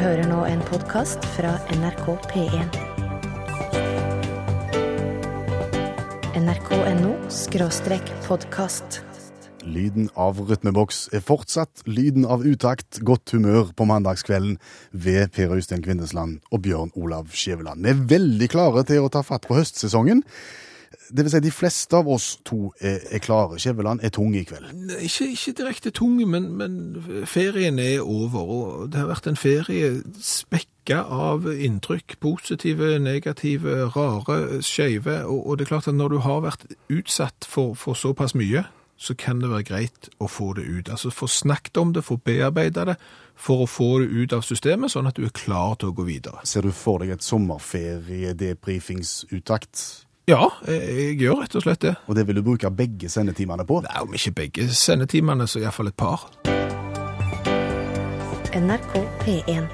[0.00, 2.76] hører nå en podkast fra NRK P1.
[6.38, 9.02] nrk.no skråstrek podkast.
[9.68, 14.56] Lyden av rytmeboks er fortsatt lyden av utakt, godt humør på mandagskvelden
[14.92, 17.84] ved Per Øystein Kvindesland og Bjørn Olav Skjæveland.
[17.84, 20.24] Vi er veldig klare til å ta fatt på høstsesongen.
[21.10, 23.58] Det vil si, de fleste av oss to er, er klare.
[23.60, 24.68] Skjæveland er tung i kveld.
[25.00, 29.94] Ikke, ikke direkte tung, men, men ferien er over, og det har vært en ferie
[30.22, 32.18] spekka av inntrykk.
[32.22, 35.22] Positive, negative, rare, skeive.
[35.24, 38.64] Og, og det er klart at når du har vært utsatt for, for såpass mye,
[39.02, 40.90] så kan det være greit å få det ut.
[40.92, 42.96] Altså få snakket om det, få bearbeida det,
[43.34, 46.02] for å få det ut av systemet, sånn at du er klar til å gå
[46.06, 46.38] videre.
[46.46, 49.76] Ser du for deg et sommerferie-debrifingsutakt?
[50.30, 51.96] Ja, jeg, gjør rett og slett det.
[52.06, 53.80] Og det vil du bruke begge sendetimene på?
[53.82, 56.28] Nei, om ikke begge sendetimene, så iallfall et par.
[58.54, 58.94] NRK
[59.24, 59.66] P1.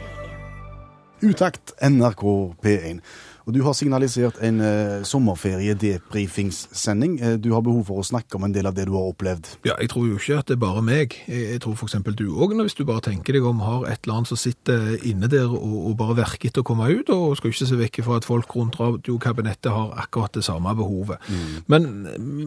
[1.21, 2.25] Utakt NRK
[2.65, 3.03] P1.
[3.49, 7.17] Og du har signalisert en uh, sommerferie-debrifingssending.
[7.25, 9.65] Eh, du har behov for å snakke om en del av det du har opplevd.
[9.65, 11.17] Ja, jeg tror jo ikke at det er bare meg.
[11.25, 11.97] Jeg, jeg tror f.eks.
[12.19, 15.29] du òg, hvis du bare tenker deg om, har et eller annet som sitter inne
[15.33, 18.19] der og, og bare verker etter å komme ut, og skal ikke se vekk fra
[18.21, 21.17] at folk rundt radiokabinettet har akkurat det samme behovet.
[21.33, 21.65] Mm.
[21.73, 21.89] Men,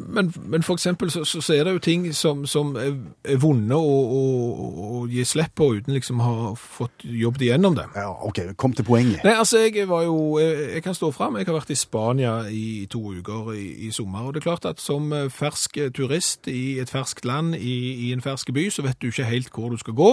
[0.05, 2.93] men, men eksempel så, så, er det jo ting som, som er,
[3.41, 7.89] vonde å gi slipp på uten liksom å ha fått jobbet igjennom det.
[7.97, 9.25] Ja, OK, kom til poenget.
[9.25, 11.37] Nei, altså, jeg var jo Jeg, jeg kan stå fram.
[11.39, 14.27] Jeg har vært i Spania i to uker i, i sommer.
[14.27, 18.11] Og det er klart at som eh, fersk turist i et ferskt land, i, i
[18.15, 20.11] en fersk by, så vet du ikke helt hvor du skal gå.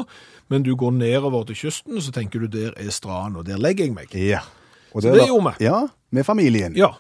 [0.52, 3.58] Men du går nedover til kysten, og så tenker du der er stranden, og der
[3.58, 4.14] legger jeg meg.
[4.14, 4.44] Ja.
[4.94, 5.66] Og Så det gjorde vi.
[5.66, 6.76] Ja, med familien.
[6.76, 6.94] Ja.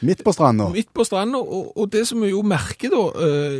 [0.00, 0.68] Midt på stranda.
[0.72, 3.56] Midt på stranda, og, og det som vi jo merker da, eh,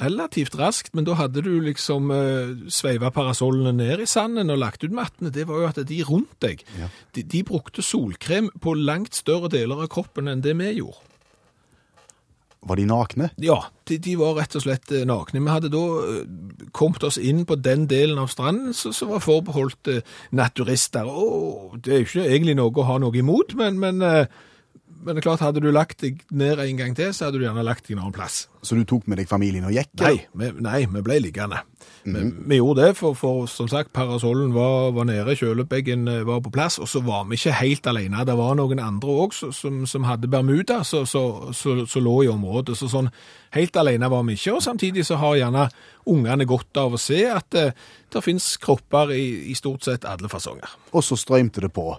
[0.00, 4.86] relativt raskt, men da hadde du liksom eh, sveiva parasollene ned i sanden og lagt
[4.86, 6.88] ut mattene, det var jo at de rundt deg, Ja.
[7.16, 11.02] de, de brukte solkrem på langt større deler av kroppen enn det vi gjorde.
[12.66, 13.28] Var de nakne?
[13.38, 15.38] Ja, de, de var rett og slett eh, nakne.
[15.44, 16.24] Vi hadde da eh,
[16.74, 20.00] kommet oss inn på den delen av stranden som var forbeholdt eh,
[20.34, 21.06] naturister.
[21.06, 24.02] Og det er jo ikke egentlig noe å ha noe imot, men, men,
[25.04, 27.44] men det er klart, hadde du lagt deg ned en gang til, så hadde du
[27.44, 28.46] gjerne lagt deg en annen plass.
[28.66, 29.92] Så du tok med deg familien og gikk?
[30.02, 31.60] Nei, vi, nei, vi ble liggende.
[32.02, 36.40] vi, vi gjorde det, for, for som sagt, parasollen var, var nede, kjølebeggen eh, var
[36.42, 38.24] på plass, og så var vi ikke helt alene.
[38.26, 42.32] Det var noen andre også som, som hadde Bermuda, så, så, så, så lå i
[42.32, 42.78] området.
[42.78, 43.12] Så sånn,
[43.54, 45.68] helt alene var vi ikke, og samtidig så har gjerne
[46.10, 50.30] ungene godt av å se at eh, det finnes kropper i, i stort sett alle
[50.32, 50.78] fasonger.
[50.94, 51.92] Og så strømte det på.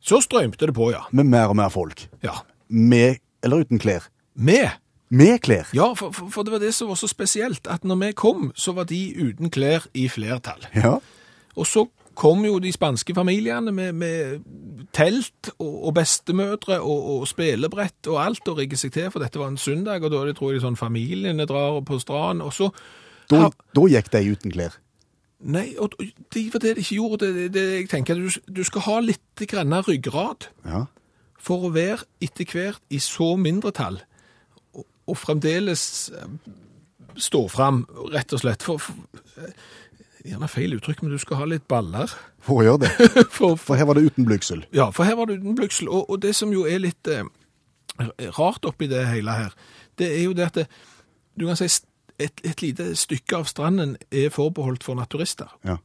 [0.00, 1.04] Så strømte det på, ja.
[1.10, 2.06] Med mer og mer folk.
[2.24, 2.40] Ja.
[2.68, 4.08] Med eller uten klær?
[4.34, 4.70] Med.
[5.08, 5.68] Med klær.
[5.74, 8.50] Ja, for, for, for det var det som var så spesielt, at når vi kom,
[8.56, 10.66] så var de uten klær i flertall.
[10.74, 10.98] Ja.
[11.56, 11.86] Og så
[12.18, 14.40] kom jo de spanske familiene med, med
[14.92, 19.38] telt og, og bestemødre og, og spelebrett og alt og rigge seg til, for dette
[19.38, 22.72] var en søndag, og da tror jeg sånn familiene drar på stranden, og så...
[23.28, 24.78] Da, da gikk de uten klær.
[25.40, 25.94] Nei, og
[26.34, 29.44] det var det de ikke gjorde, det, det, jeg tenker, du, du skal ha litt
[29.48, 30.84] grann ryggrad Ja.
[31.38, 34.00] for å være etter hvert i så mindretall,
[34.74, 36.32] og, og fremdeles eh,
[37.18, 37.84] stå fram,
[38.14, 38.78] rett og slett, for...
[38.78, 39.52] for eh,
[40.28, 42.10] Gjerne feil uttrykk, men du skal ha litt baller.
[42.44, 42.88] For å gjøre det.
[43.36, 44.64] For, for For her var det uten blygsel.
[44.74, 45.86] Ja, for her var det uten blygsel.
[45.88, 47.22] Og, og det som jo er litt eh,
[48.36, 49.54] rart oppi det hele her,
[49.96, 50.64] det er jo det at det,
[51.38, 51.70] du kan si
[52.18, 55.52] et, et lite stykke av stranden er forbeholdt for naturister.
[55.66, 55.78] Ja.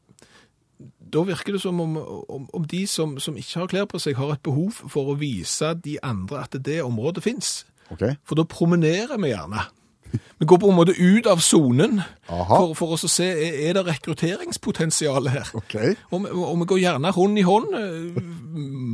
[1.13, 4.17] Da virker det som om, om, om de som, som ikke har klær på seg,
[4.17, 7.53] har et behov for å vise de andre at det området fins.
[7.93, 8.17] Okay.
[8.25, 9.67] For da promenerer vi gjerne.
[10.13, 13.85] Vi går på en måte ut av sonen for, for oss å se er, det
[13.88, 15.51] rekrutteringspotensial her.
[15.63, 15.96] Okay.
[16.12, 17.78] Og, og vi går gjerne hånd i hånd,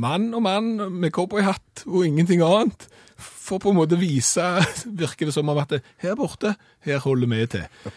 [0.04, 2.86] mann og mann med cowboyhatt og ingenting annet,
[3.20, 4.44] for på en måte vise,
[5.02, 6.54] virker det som om at her borte,
[6.86, 7.90] her holder vi til.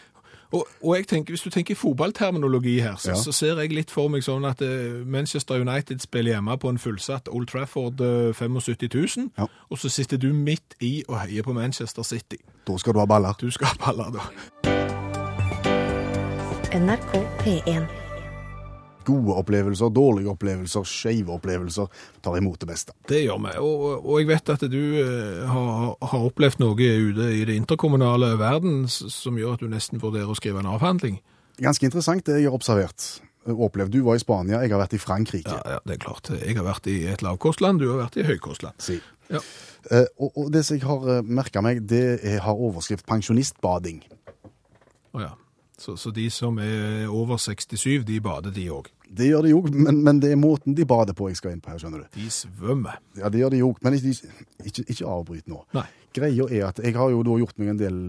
[0.53, 3.15] Og, og jeg tenker, hvis du tenker fotballterminologi her, så, Ja.
[3.15, 6.77] så ser jeg litt for meg sånn at eh, Manchester United spiller hjemme på en
[6.77, 9.47] fullsatt Old Trafford eh, 75 000, Ja.
[9.69, 12.37] og så sitter du midt i og heier på Manchester City.
[12.67, 13.33] Da skal du ha baller.
[13.41, 14.29] Du skal ha baller da.
[16.73, 18.02] NRK P1.
[19.07, 21.89] Gode opplevelser, dårlige opplevelser, skeive opplevelser.
[22.23, 22.95] Tar imot det beste.
[23.09, 27.27] Det gjør vi, og, og jeg vet at du eh, har, har opplevd noe ute
[27.35, 31.19] i det interkommunale verden som gjør at du nesten vurderer å skrive en avhandling.
[31.61, 33.05] Ganske interessant det jeg har observert.
[33.43, 33.91] Opplevd.
[33.91, 35.51] Du var i Spania, jeg har vært i Frankrike.
[35.51, 36.31] Ja, ja, det er klart.
[36.31, 38.79] Jeg har vært i et lavkostland, du har vært i høykostland.
[38.81, 39.01] Si.
[39.27, 39.43] Ja.
[39.91, 43.99] Eh, og, og det som jeg har merka meg, det er, har overskrift pensjonistbading.
[45.13, 45.33] Å ja.
[45.83, 48.87] Så, så de som er over 67, de bader de òg.
[49.11, 51.63] Det gjør de jo, men, men det er måten de bader på jeg skal inn
[51.63, 52.13] på her, skjønner du.
[52.15, 53.01] De svømmer.
[53.19, 54.13] Ja, det gjør de jo, men ikke,
[54.63, 55.59] ikke, ikke avbryt nå.
[55.75, 55.83] Nei.
[56.15, 57.99] Greia er at jeg har jo da gjort meg en del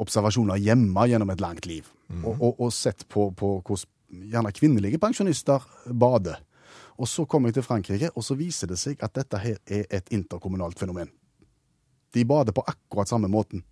[0.00, 1.90] observasjoner hjemme gjennom et langt liv,
[2.22, 6.40] og, og, og sett på, på hvordan gjerne kvinnelige pensjonister bader.
[6.96, 9.84] Og så kommer jeg til Frankrike, og så viser det seg at dette her er
[9.92, 11.10] et interkommunalt fenomen.
[12.14, 13.64] De bader på akkurat samme måten.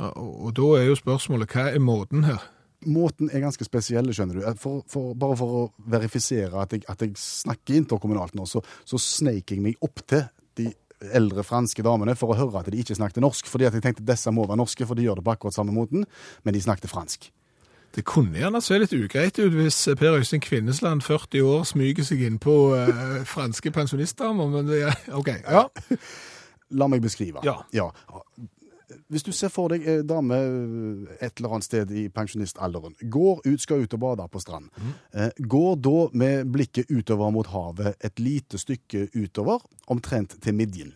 [0.00, 2.44] Og, og da er jo spørsmålet, hva er måten her?
[2.88, 4.46] Måten er ganske spesiell, skjønner du.
[4.58, 8.98] For, for, bare for å verifisere at jeg, at jeg snakker interkommunalt nå, så, så
[8.98, 10.24] sneik jeg meg opp til
[10.58, 10.72] de
[11.14, 13.46] eldre franske damene for å høre at de ikke snakket norsk.
[13.50, 15.74] Fordi at jeg tenkte disse må være norske, for de gjør det på akkurat samme
[15.74, 16.06] måten.
[16.42, 17.30] Men de snakket fransk.
[17.92, 22.22] Det kunne gjerne se litt ugreit ut hvis Per Øystein Kvinnesland, 40 år, smyger seg
[22.24, 25.28] inn på eh, franske pensjonistdamer, men det OK.
[25.44, 25.66] Ja.
[26.80, 27.42] La meg beskrive.
[27.44, 27.58] Ja.
[27.76, 27.90] Ja.
[29.08, 30.34] Hvis du ser for deg en dame
[31.20, 34.70] et eller annet sted i pensjonistalderen, går ut, skal ut og bade på strand,
[35.14, 40.94] eh, går da med blikket utover mot havet et lite stykke utover, omtrent til midjen.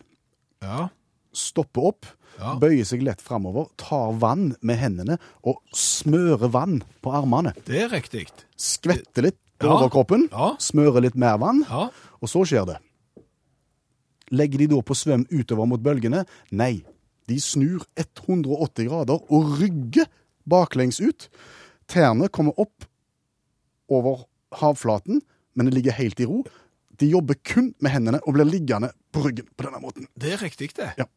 [0.61, 0.89] ja.
[1.37, 2.05] Stopper opp,
[2.39, 2.55] Ja.
[2.57, 7.53] bøyer seg lett framover, tar vann med hendene og smører vann på armene.
[7.65, 8.27] Det er riktig.
[8.57, 9.75] Skvetter litt på Ja.
[9.77, 10.55] overkroppen, Ja.
[10.57, 12.77] smører litt mer vann, og så skjer det.
[14.31, 16.25] Legger de da på svøm utover mot bølgene?
[16.51, 16.83] Nei.
[17.27, 20.07] De snur 180 grader og rygger
[20.47, 21.27] baklengs ut.
[21.91, 22.87] Tærne kommer opp
[23.91, 24.25] over
[24.59, 25.21] havflaten,
[25.55, 26.43] men det ligger helt i ro.
[26.97, 30.07] De jobber kun med hendene og blir liggende på ryggen på denne måten.
[30.15, 30.93] Det er riktig, det.
[30.99, 31.07] Ja.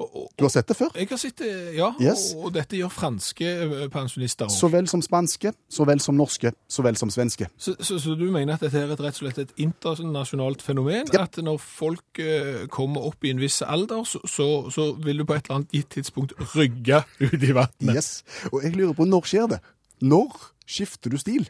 [0.00, 0.94] Du har sett det før?
[0.96, 1.90] jeg har sett det, ja.
[2.00, 2.30] Yes.
[2.38, 3.50] Og, dette gjør franske
[3.92, 4.72] pensjonister pensjonister Så òg.
[4.72, 7.48] vel som spanske, så vel som norske, så vel som svenske.
[7.58, 11.06] Så, så, så du mener at dette er et, rett og slett et internasjonalt fenomen?
[11.12, 11.24] Ja.
[11.26, 15.26] At når folk eh, kommer opp i en viss alder, så, så, så vil du
[15.28, 17.94] på et eller annet gitt tidspunkt rygge ut i vannet?
[17.94, 18.22] Yes.
[18.52, 19.60] Og jeg lurer på, når skjer det?
[20.00, 21.48] Når skifter du stil?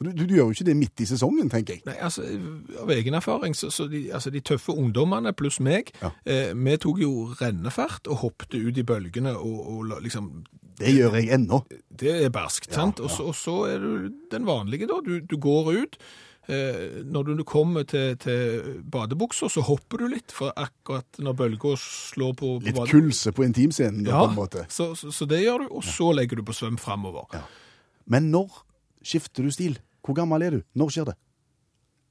[0.00, 1.82] Du, du, du gjør jo ikke det midt i sesongen, tenker jeg.
[1.84, 2.22] Nei, altså,
[2.80, 6.10] Av egen erfaring, så, så de, altså, de tøffe ungdommene pluss meg, Ja.
[6.24, 7.10] eh, vi tok jo
[7.40, 10.30] rennefart og hoppet ut i bølgene og, og liksom
[10.80, 11.58] Det gjør jeg ennå.
[11.92, 13.00] Det er berskt, sant?
[13.04, 15.00] Og så- Og så er du den vanlige, da.
[15.04, 15.98] Du, du går ut.
[16.48, 21.74] Eh, når du kommer til, til badebuksa, så hopper du litt, for akkurat når bølga
[21.78, 24.64] slår på, på Litt kulse på intimscenen, da, Ja, på en måte.
[24.72, 27.28] så, så, så det gjør du, og så legger du på svøm framover.
[27.36, 27.42] Ja.
[28.08, 28.48] Men når
[29.04, 29.78] skifter du stil?
[30.04, 30.62] Hvor gammel er du?
[30.74, 31.16] Når skjer det?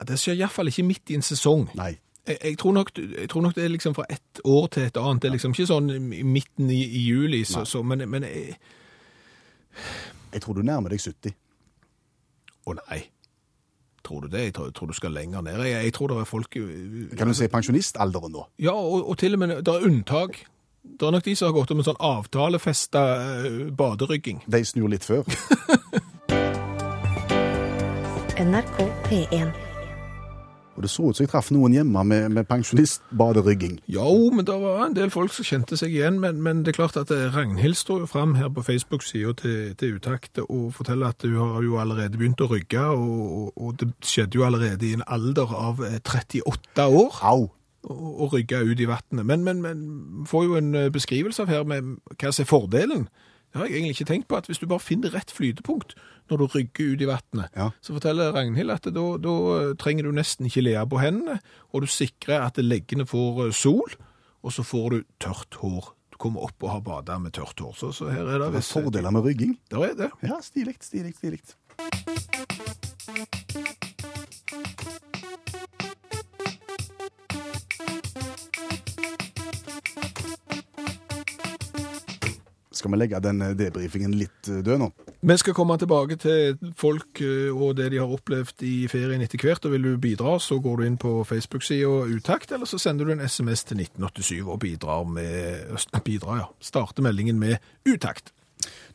[0.08, 1.68] Det skjer iallfall ikke midt i en sesong.
[1.76, 1.98] Nei.
[2.28, 4.98] Jeg, jeg, tror nok, jeg tror nok det er liksom fra ett år til et
[4.98, 5.22] annet.
[5.22, 8.58] Det er liksom ikke sånn midten i, i juli, så, så, men, men jeg,
[10.34, 11.34] Jeg tror du nærmer deg 70.
[12.70, 13.00] Å nei.
[14.06, 14.44] Tror du det?
[14.50, 15.64] Jeg tror, jeg tror du skal lenger ned.
[15.68, 16.56] Jeg, tror det er folk
[17.18, 18.46] Kan du si pensjonistalderen, da?
[18.70, 20.44] Ja, og, og til og med det er unntak.
[20.84, 23.02] Det er nok de som har gått om en sånn avtalefesta
[23.44, 24.46] eh, baderygging.
[24.48, 25.28] De snur litt før.
[28.40, 29.50] NRK P1.
[30.76, 33.82] Og det så ut som jeg traff noen hjemme med, med pensjonistbaderygging.
[33.92, 36.78] Jo, men det var en del folk som kjente seg igjen, men, men det er
[36.78, 41.12] klart at eh, Ragnhild står jo fram her på Facebook-sida til, til Utakt og forteller
[41.12, 44.88] at hun har jo allerede begynt å rygge, og, og, og det skjedde jo allerede
[44.88, 47.50] i en alder av eh, 38 år Au!
[47.90, 49.24] å å rygge ut i vannet.
[49.24, 49.84] Men, men, men
[50.28, 53.06] får jo en eh, beskrivelse av her med hva som er fordelen.
[53.50, 55.96] Det har jeg egentlig ikke tenkt på, at hvis du bare finner rett flytepunkt
[56.30, 57.70] når du rygger ut i vannet, Ja.
[57.82, 59.34] så forteller Ragnhild at da, da
[59.82, 61.40] trenger du nesten ikke lea på hendene,
[61.74, 63.98] og du sikrer at leggene får eh, sol,
[64.44, 65.92] og så får du tørt hår.
[66.14, 67.74] Du kommer opp og har bada med tørt hår.
[67.76, 69.58] Så, så her er det Det er fordeler med rygging.
[69.72, 70.12] Der er det.
[70.24, 71.42] Ja, stilig, stilig, stilig.
[82.80, 84.88] Skal vi legge den debrifingen litt eh, død nå?
[85.20, 89.42] Vi skal komme tilbake til folk eh, og det de har opplevd i ferien etter
[89.44, 93.10] hvert, og vil du bidra, så går du inn på Facebook-sida Utakt, eller så sender
[93.10, 96.48] du en SMS til 1987 og bidrar med bidrar, ja.
[96.64, 98.32] Starter meldingen med Utakt.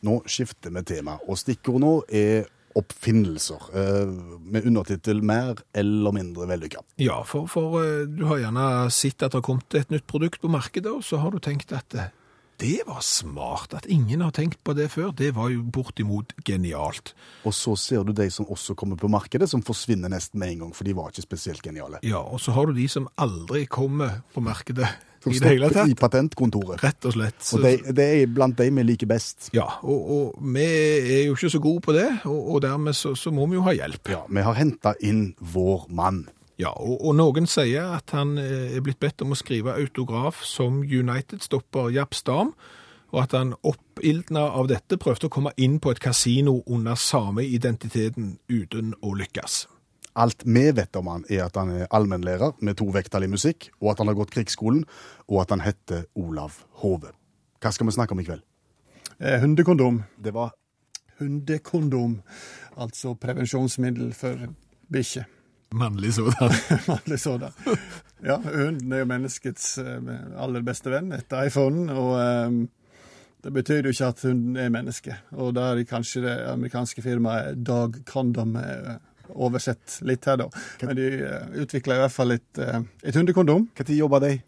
[0.05, 6.49] Nå skifter vi tema, og stikkord nå er oppfinnelser, eh, med undertittel mer eller mindre
[6.51, 6.81] vellykka.
[7.05, 10.51] Ja, for, for du har gjerne sett at det har kommet et nytt produkt på
[10.51, 12.01] markedet, og så har du tenkt at
[12.63, 15.11] det var smart, at ingen har tenkt på det før.
[15.17, 17.15] Det var jo bortimot genialt.
[17.45, 20.63] Og så ser du de som også kommer på markedet, som forsvinner nesten med en
[20.65, 21.99] gang, for de var ikke spesielt geniale.
[22.07, 24.87] Ja, og så har du de som aldri kommer på markedet
[25.25, 26.83] Som i det hele stopper i patentkontoret.
[26.85, 27.43] Rett og slett.
[27.57, 29.51] Og det det er blant de vi liker best.
[29.57, 33.17] Ja, og, og vi er jo ikke så gode på det, og, og dermed så,
[33.19, 34.13] så må vi jo ha hjelp.
[34.13, 36.27] Ja, vi har henta inn vår mann.
[36.61, 40.45] Ja, og, og noen sier at han eh, er blitt bedt om å skrive autograf
[40.47, 42.55] som United-stopper Japp Stam,
[43.15, 47.45] og at han oppildna av dette prøvde å komme inn på et kasino under samme
[47.47, 49.65] identiteten uten å lykkes.
[50.15, 53.73] Alt vi vet om han, er at han er allmennlærer med to vekttall i musikk,
[53.83, 54.85] og at han har gått krigsskolen,
[55.27, 57.11] og at han heter Olav Hove.
[57.59, 58.45] Hva skal vi snakke om i kveld?
[59.19, 60.05] Eh, hundekondom.
[60.23, 60.55] Det var
[61.19, 62.17] Hundekondom,
[62.75, 64.49] altså prevensjonsmiddel for
[64.91, 65.29] bikkjer.
[65.75, 66.55] Mannlig sådan.
[66.91, 67.51] Mannlig sådan.
[68.25, 72.15] Ja, hunden er jo menneskets eh, aller beste venn etter iPhonen, og
[72.47, 72.65] Um,
[73.45, 75.15] det betyr jo ikke at hunden er menneske.
[75.37, 78.95] Og da er kanskje det amerikanske firmaet Dog Condom eh,
[79.35, 80.47] oversett litt her, da.
[80.81, 81.09] Men de
[81.61, 82.63] utvikla i hvert fall et,
[83.05, 83.67] et hundekondom.
[83.77, 84.39] Når jobba de?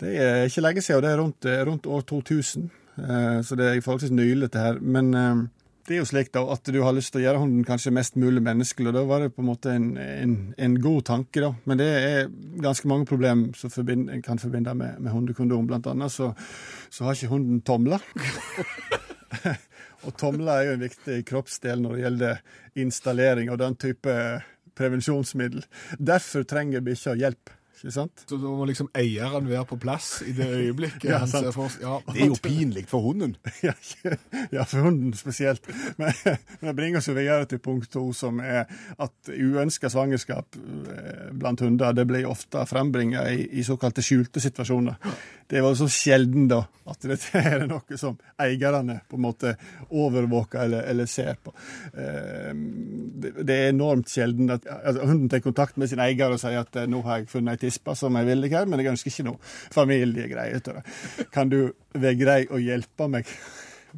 [0.00, 2.70] Det er ikke lenge siden, og det er rundt, rundt år 2000.
[2.98, 4.80] Eh, Så det er forholdsvis nylig, dette her.
[4.80, 5.14] Men
[5.86, 8.16] det er jo slik da at du har lyst til å gjøre hunden kanskje mest
[8.18, 11.52] mulig menneskelig, og da var det på en måte en, en, en god tanke, da.
[11.68, 12.30] Men det er
[12.62, 15.68] ganske mange problem som en kan forbinde med, med hundekondom.
[15.70, 16.32] Blant annet så,
[16.90, 18.02] så har ikke hunden tomler.
[20.06, 22.42] og tomler er jo en viktig kroppsdel når det gjelder
[22.86, 24.16] installering og den type
[24.76, 25.64] prevensjonsmiddel.
[25.98, 27.54] Derfor trenger bikkja hjelp.
[27.76, 28.22] Ikke sant?
[28.24, 31.72] Så da må liksom eieren være på plass i det øyeblikket Ja, han ser for
[31.72, 31.84] seg.
[31.84, 31.98] Ja.
[32.08, 33.36] Det er jo pinlig for hunden.
[34.54, 35.66] Ja, for hunden spesielt.
[36.00, 36.12] Men,
[36.60, 38.64] men det bringer oss jo videre til punkt to, som er
[39.02, 44.96] at uønska svangerskap eh, blant hunder det blir ofte frembringa i, i såkalte skjulte situasjoner.
[45.48, 49.52] Det var så sjelden da at dette er noe som eierne på en måte
[49.90, 51.54] overvåker eller, eller ser på.
[51.94, 52.52] Eh,
[53.16, 56.76] Det, er enormt sjelden at altså, hunden tar kontakt med sin eier og sier at
[56.76, 59.12] eh, nå har jeg funnet ei tispe som jeg vil ikke her, men jeg ønsker
[59.12, 60.82] ikke noe familiegreier.
[61.34, 61.60] Kan du
[61.94, 63.30] være grei å hjelpe meg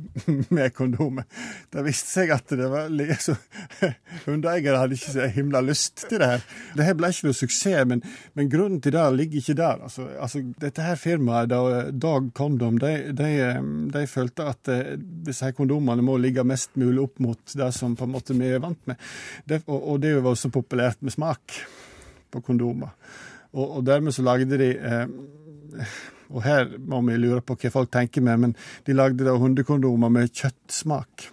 [0.57, 1.27] med kondomet.
[1.73, 3.39] Det viste seg at det var liksom,
[4.27, 6.45] hundeeiere hadde ikke så himla lyst til det her.
[6.77, 8.03] Det her ble ikke noe suksess, men,
[8.39, 9.85] men grunnen til det ligger ikke der.
[9.89, 11.63] Altså, altså dette her firmaet, da,
[11.93, 13.31] Dag Kondom, de, de,
[13.95, 17.97] de følte at eh, disse her kondomene må ligge mest mulig opp mot det som
[17.99, 19.01] på en måte vi er vant med.
[19.49, 21.59] Det, og, og det var også populært med smak
[22.33, 22.95] på kondomer.
[23.57, 27.91] Og, og dermed så lagde de eh, og her må vi lure på hva folk
[27.95, 28.55] tenker med, men
[28.87, 31.29] de lagde da hundekondomer med kjøttsmak.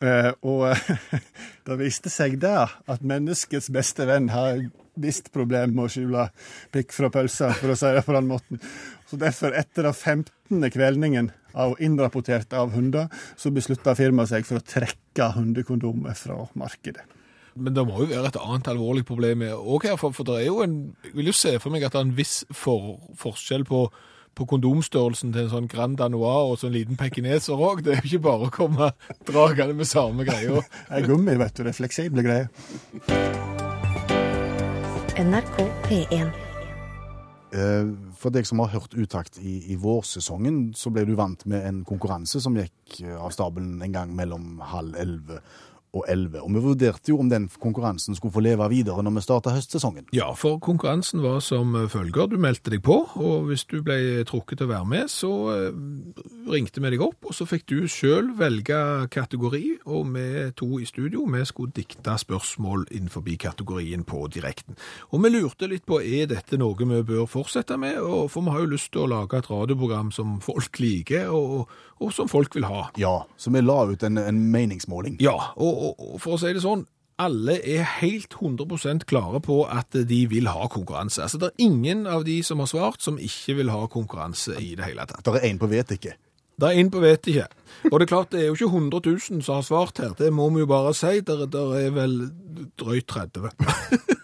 [0.00, 0.70] Eh, og
[1.66, 4.62] det viste seg der at menneskets beste venn har
[5.00, 6.26] visst problem med å skjule
[6.74, 8.60] pikk fra pølsa, for å si det på den måten.
[9.10, 10.66] Så derfor, etter den 15.
[10.72, 17.04] kvelningen av innrapportert av hunder, så beslutta firmaet seg for å trekke hundekondomet fra markedet.
[17.56, 20.46] Men det må jo være et annet alvorlig problem òg her, for, for det er
[20.46, 23.64] jo en Jeg vil jo se for meg at det er en viss for, forskjell
[23.68, 23.80] på,
[24.38, 27.82] på kondomstørrelsen til en sånn Grand Danois og en liten pekineser òg.
[27.84, 28.92] Det er jo ikke bare å komme
[29.28, 30.62] dragende med samme greia.
[30.62, 31.64] Det er gummi, vet du.
[31.66, 32.46] Det er fleksible greier.
[35.20, 36.30] NRK P1.
[37.50, 37.88] Eh,
[38.20, 41.80] For deg som har hørt utakt i, i vårsesongen, så ble du vant med en
[41.88, 45.40] konkurranse som gikk eh, av stabelen en gang mellom halv elleve
[45.96, 46.42] og elleve.
[46.44, 50.06] Og vi vurderte jo om den konkurransen skulle få leve videre når vi starta høstsesongen.
[50.14, 52.30] Ja, for konkurransen var som følger.
[52.30, 55.80] Du meldte deg på, og hvis du ble trukket til å være med, så eh,
[56.50, 58.78] ringte vi deg opp, og så fikk du sjøl velge
[59.12, 60.26] kategori, og vi
[60.58, 64.78] to i studio, vi skulle dikte spørsmål innenfor kategorien på direkten.
[65.10, 68.00] Og vi lurte litt på, er dette noe vi bør fortsette med?
[68.00, 71.70] Og for vi har jo lyst til å lage et radioprogram som folk liker, og,
[72.00, 72.86] og som folk vil ha.
[73.00, 75.18] Ja, så vi la ut en, en meningsmåling.
[75.22, 76.86] Ja, og, og, og for å si det sånn,
[77.20, 81.20] alle er helt 100% klare på at de vil ha konkurranse.
[81.26, 84.72] Altså, det er ingen av de som har svart som ikke vil ha konkurranse i
[84.78, 85.26] det hele tatt.
[85.26, 86.16] Det er én på vet ikke.
[86.60, 87.46] Det er en på vet ikke.
[87.88, 90.12] Og det er klart, det er jo ikke 100 000 som har svart her.
[90.18, 91.20] Det må vi jo bare si.
[91.24, 92.16] Der, der er vel
[92.80, 93.48] drøyt 30.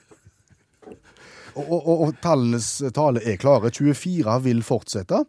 [1.57, 3.71] Og, og, og, tallenes tale er klare.
[3.73, 5.23] 24 vil fortsette.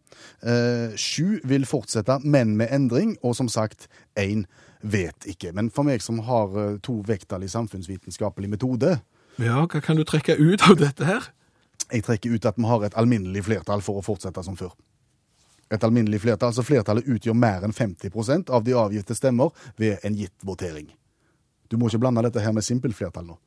[0.43, 3.13] Eh, 7 vil fortsette, men med endring.
[3.23, 3.87] Og som sagt,
[4.19, 4.43] 1
[4.81, 5.53] vet ikke.
[5.53, 8.99] Men for meg som har eh, to vekttall i samfunnsvitenskapelig metode,
[9.37, 11.27] Ja, hva kan du trekke ut av dette her?
[11.91, 14.73] jeg trekker ut at vi har et alminnelig flertall for å fortsette som før.
[15.71, 20.15] Et alminnelig flertall, altså Flertallet utgjør mer enn 50% av de avgitte stemmer ved en
[20.15, 20.89] gitt votering.
[21.69, 23.37] Du må ikke blande dette her med simpelt flertall nå.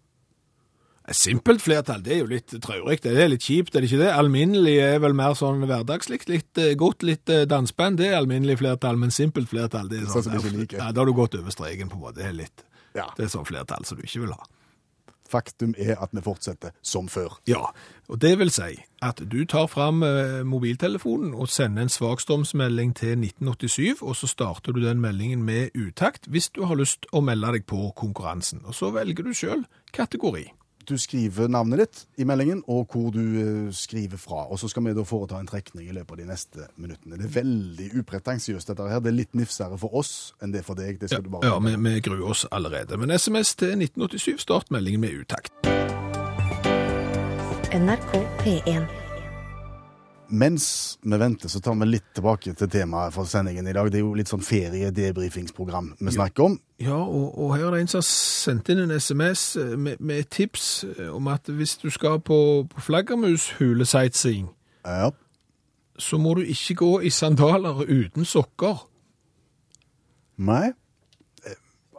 [1.10, 3.00] Simpelt flertall, det er jo litt traurig.
[3.02, 4.10] Det er litt kjipt, er det ikke det?
[4.14, 6.28] Alminnelig er vel mer sånn hverdagslikt.
[6.30, 9.00] Litt eh, godt, litt danseband, dansband, det er alminnelig flertall.
[9.00, 10.38] Men simpelt flertall, det er Sånn sånn.
[10.44, 10.78] som ikke.
[10.78, 12.20] Ja, da har du gått over streken på en måte.
[12.20, 12.64] Det er litt.
[12.94, 13.08] Ja.
[13.16, 14.46] Det er sånn flertall som du ikke vil ha.
[15.30, 17.36] Faktum er at vi fortsetter som før.
[17.46, 17.68] Ja,
[18.10, 18.72] og det vil si
[19.06, 24.74] at du tar fram eh, mobiltelefonen og sender en svakstrømsmelding til 1987, og så starter
[24.74, 28.64] du den meldingen med utakt hvis du har lyst å melde deg på konkurransen.
[28.66, 29.62] Og så velger du sjøl
[29.94, 30.48] kategori.
[30.90, 34.48] Du skriver navnet ditt i meldingen, og hvor du eh, skriver fra.
[34.50, 37.18] Og så skal vi da foreta en trekning i løpet av de neste minuttene.
[37.20, 39.02] Det er veldig upretensiøst, dette her.
[39.04, 40.98] Det er litt nifsere for oss enn det er for deg.
[40.98, 42.98] Det skal du bare Ja, vi, vi gruer oss allerede.
[42.98, 45.54] Men SMS til 1987, start meldingen med utakt.
[47.70, 49.09] NRK P1.
[50.30, 50.64] Mens
[51.02, 53.88] vi venter, så tar vi litt tilbake til temaet for sendingen i dag.
[53.90, 56.54] Det er jo litt sånn ferie-debrifingsprogram vi snakker om.
[56.80, 59.42] Ja, og, og her er det en som har sendt inn en SMS
[59.76, 62.38] med, med et tips eh, om at hvis du skal på,
[62.70, 64.48] på flaggermushule-sightseeing,
[64.86, 65.10] Ja.
[65.98, 68.86] så må du ikke gå i sandaler uten sokker.
[70.40, 70.70] Nei.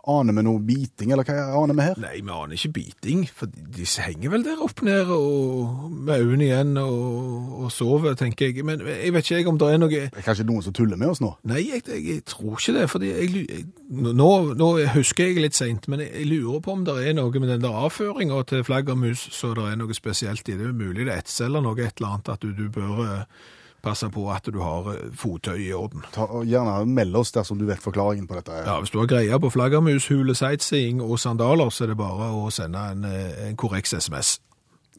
[0.09, 1.99] Aner vi noe biting, eller hva aner vi her?
[2.01, 6.47] Nei, vi aner ikke biting, for de henger vel der opp ned og med øynene
[6.47, 8.65] igjen og, og sover, tenker jeg.
[8.65, 10.97] Men jeg vet ikke jeg om det er noe Det er kanskje noen som tuller
[10.97, 11.35] med oss nå?
[11.51, 15.59] Nei, jeg, jeg, jeg tror ikke det, fordi jeg, jeg, nå, nå husker jeg litt
[15.59, 19.27] sent, men jeg, lurer på om det er noe med den der avføringa til flaggermus,
[19.37, 20.73] så det er noe spesielt i det.
[20.73, 23.49] Mulig det er ett eller noe et eller annet, at du, du bør eh,
[23.81, 26.03] passe på at du har fottøyet i orden.
[26.13, 28.61] Ta, og gjerne meld oss dersom du vet forklaringen på dette.
[28.65, 32.29] Ja, Hvis du har greie på flaggermus, hule, sightseeing og sandaler, så er det bare
[32.37, 34.39] å sende en, eh, en korrekt SMS.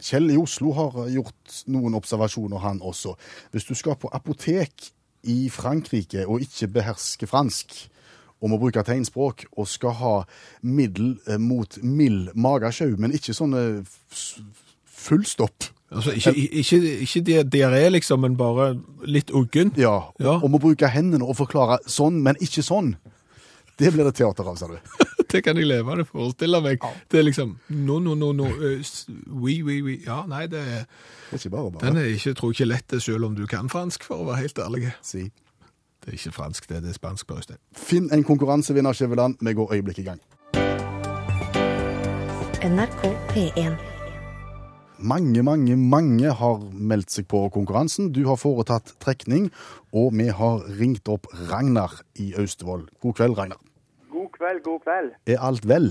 [0.03, 3.15] Kjell i Oslo har gjort noen observasjoner, han også.
[3.53, 4.91] Hvis du skal på apotek
[5.31, 7.89] i Frankrike og ikke behersker fransk,
[8.43, 10.15] og må bruke tegnspråk, og skal ha
[10.67, 14.41] middel eh, mot mild magesjau, men ikke sånn eh, f-
[14.87, 15.69] fullstopp.
[15.95, 16.33] Altså, ikke,
[16.63, 18.71] ikke, ikke di- diaré, liksom, men bare
[19.05, 19.73] litt uggen.
[19.77, 20.39] Ja, Ja.
[20.43, 22.95] Om å bruke hendene og forklare sånn, men ikke sånn.
[23.79, 24.79] Det blir det teater av, sa du.
[25.33, 26.83] Det kan jeg leve av, det forestille meg.
[27.09, 29.95] Det er liksom no, no, no, no, eh, s- oui, oui, oui.
[30.07, 30.83] Ja, nei, det er,
[31.31, 31.87] Det er ikke bare bare.
[31.87, 34.43] den er ikke, tror jeg ikke lett, selv om du kan fransk, for å være
[34.45, 34.93] helt ærlig.
[35.03, 35.23] Si.
[36.03, 37.59] Det er ikke fransk, det, det er spansk, bare Øystein.
[37.77, 39.37] Finn en konkurransevinner, Skjæveland.
[39.41, 40.21] Vi går øyeblikk i gang.
[42.63, 43.92] NRK P1.
[45.03, 48.13] Mange, mange, mange har meldt seg på konkurransen.
[48.15, 49.49] Du har foretatt trekning,
[49.91, 52.85] og vi har ringt opp Ragnar i Austevoll.
[53.03, 53.59] God kveld, Ragnar.
[54.13, 55.11] God kveld, god kveld.
[55.27, 55.91] Er alt vel?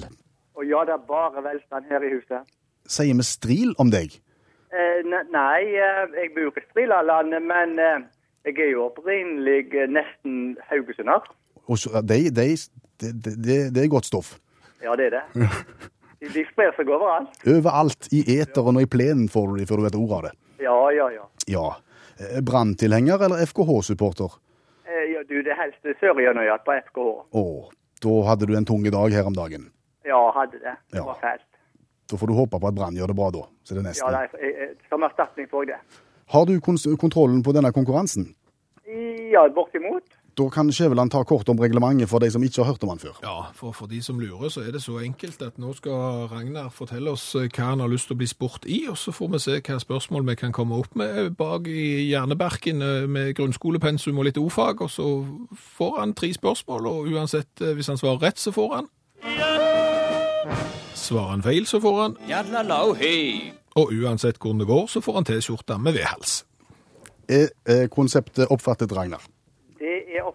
[0.55, 2.47] Og ja, det er bare velstand her i huset.
[2.87, 4.15] Sier vi stril om deg?
[4.71, 8.03] Eh, ne- nei, eh, jeg bor i Strilalandet, men eh,
[8.47, 11.27] jeg er jo opprinnelig eh, nesten haugesunder.
[11.67, 12.47] Det de, de,
[13.01, 14.37] de, det, det, det er godt stoff.
[14.83, 15.23] Ja, det er det.
[16.21, 17.33] De, sprer seg overalt.
[17.49, 20.33] Overalt, i eteren og i plenen får du de før du vet ordet av det.
[20.61, 21.23] Ja, ja, ja.
[21.49, 21.65] Ja.
[22.21, 24.35] Eh, Branntilhenger eller FKH-supporter?
[24.85, 27.07] Eh, ja du, det er helst Sørjønøyat på FKH.
[27.41, 27.45] Å,
[28.05, 29.71] da hadde du en tung dag her om dagen.
[30.05, 30.75] Ja, hadde det.
[30.93, 31.07] Det Ja.
[31.09, 31.47] var fælt.
[32.11, 33.43] Da får du håpe på at Brann gjør det bra, da.
[33.63, 35.99] Så det er Ja, eh, eh, som erstatning får jeg det.
[36.31, 38.35] Har du kontrollen på denne konkurransen?
[39.31, 40.03] Ja, bortimot.
[40.37, 42.99] Da kan Skjæveland ta kort om reglementet for de som ikke har hørt om han
[42.99, 43.17] før.
[43.23, 46.69] Ja, for, for de som lurer, så er det så enkelt at nå skal Ragnar
[46.71, 49.33] fortelle oss eh, hva han har lyst til å bli spurt i, og så får
[49.33, 54.21] vi se hva spørsmål vi kan komme opp med bak i hjernebarken eh, med grunnskolepensum
[54.21, 55.09] og litt ordfag, og så
[55.75, 58.89] får han tre spørsmål, og uansett, eh, hvis han svarer rett, så får han.
[60.95, 62.17] Svarer han feil, så får han.
[63.75, 66.39] Og uansett hvordan det går, så får han T-skjorte med V-hals.
[67.27, 69.27] Er eh, konseptet oppfattet, Ragnar?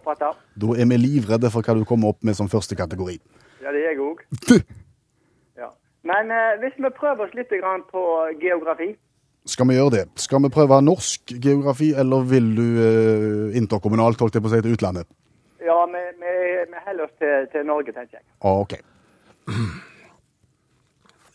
[0.07, 0.37] Oppfatta.
[0.55, 3.17] Da er vi livredde for hva du kommer opp med som første kategori.
[3.63, 4.21] Ja, det er jeg òg.
[5.59, 5.67] Ja.
[6.07, 8.03] Men eh, hvis vi prøver oss litt grann på
[8.39, 8.93] geografi
[9.47, 10.03] Skal vi gjøre det?
[10.15, 14.61] Skal vi prøve norsk geografi, eller vil du eh, interkommunalt, holdt jeg på å si,
[14.63, 15.07] til utlandet?
[15.63, 16.33] Ja, vi, vi,
[17.03, 18.25] oss til, til Norge, tenker jeg.
[18.41, 18.79] Ah, OK.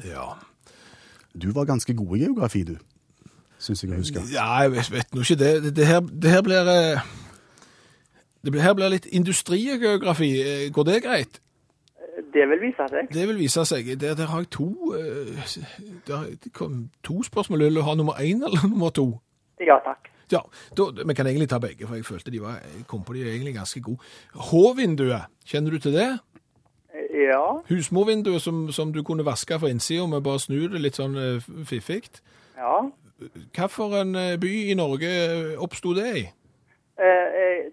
[0.03, 0.33] Ja.
[1.39, 2.73] Du var ganske god i geografi, du.
[3.63, 4.23] Syns jeg jeg huske.
[4.33, 5.51] Ja, jeg vet, vet nå ikke det.
[5.63, 7.05] Det, det, her, det her blir eh,
[8.45, 10.31] det her blir litt industrigeografi.
[10.43, 11.41] Eh, Går det greit?
[12.33, 13.09] Det vil vise seg.
[13.13, 13.87] Det vil vise seg.
[14.01, 15.61] Der, der har jeg to, eh,
[16.07, 17.63] der, det kom to spørsmål.
[17.65, 19.21] Vil du ha nummer én eller nummer to?
[19.61, 20.09] Ja takk.
[20.33, 20.41] Ja,
[20.77, 23.23] da, Vi kan egentlig ta begge, for jeg følte de var, jeg kom på de
[23.29, 23.99] egentlig ganske gode.
[24.35, 26.19] H-vinduet, kjenner du til det?
[27.13, 27.43] Ja.
[27.69, 31.49] Husmorvinduet som, som du kunne vaske fra innsida med bare snu det litt sånn eh,
[31.69, 32.09] fiffig.
[32.57, 32.81] ja.
[33.23, 35.11] Hvilken by i Norge
[35.63, 36.23] oppsto det i?
[36.99, 37.69] Eh, eh,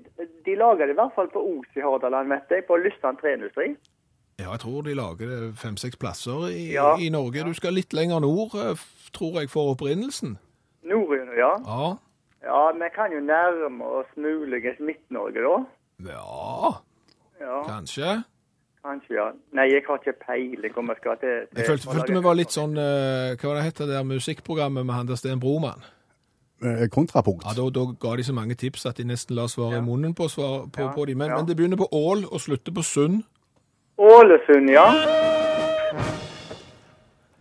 [0.49, 3.69] de lager det i hvert fall på Os i Hordaland, vet jeg, på Lystan treindustri.
[4.39, 6.93] Ja, jeg tror de lager det fem-seks plasser i, Ja.
[6.97, 7.43] i Norge.
[7.43, 8.75] Du skal litt lenger nord, eh,
[9.13, 10.37] tror jeg, for opprinnelsen.
[10.83, 11.51] Norrøn, ja.
[11.67, 11.89] Ja.
[12.43, 15.57] Ja, vi kan jo nærme oss muligens Midt-Norge, da.
[16.13, 16.69] Ja,
[17.41, 18.23] Ja, kanskje.
[18.85, 19.25] kanskje, ja.
[19.51, 22.33] Nei, jeg har ikke peiling om jeg skal til, til Jeg følte, følte vi var
[22.39, 25.83] litt sånn eh, Hva var det het det der musikkprogrammet med han der Sten Broman?
[26.61, 27.45] Eh, kontrapunkt.
[27.47, 30.11] Ja, da, da ga de så mange tips at de nesten la svaret i munnen
[30.15, 31.15] på, svar, på, Ja, på de.
[31.15, 31.37] Men, ja.
[31.37, 33.23] men det begynner på Ål og slutter på Sund.
[33.97, 34.85] Ålesund, ja.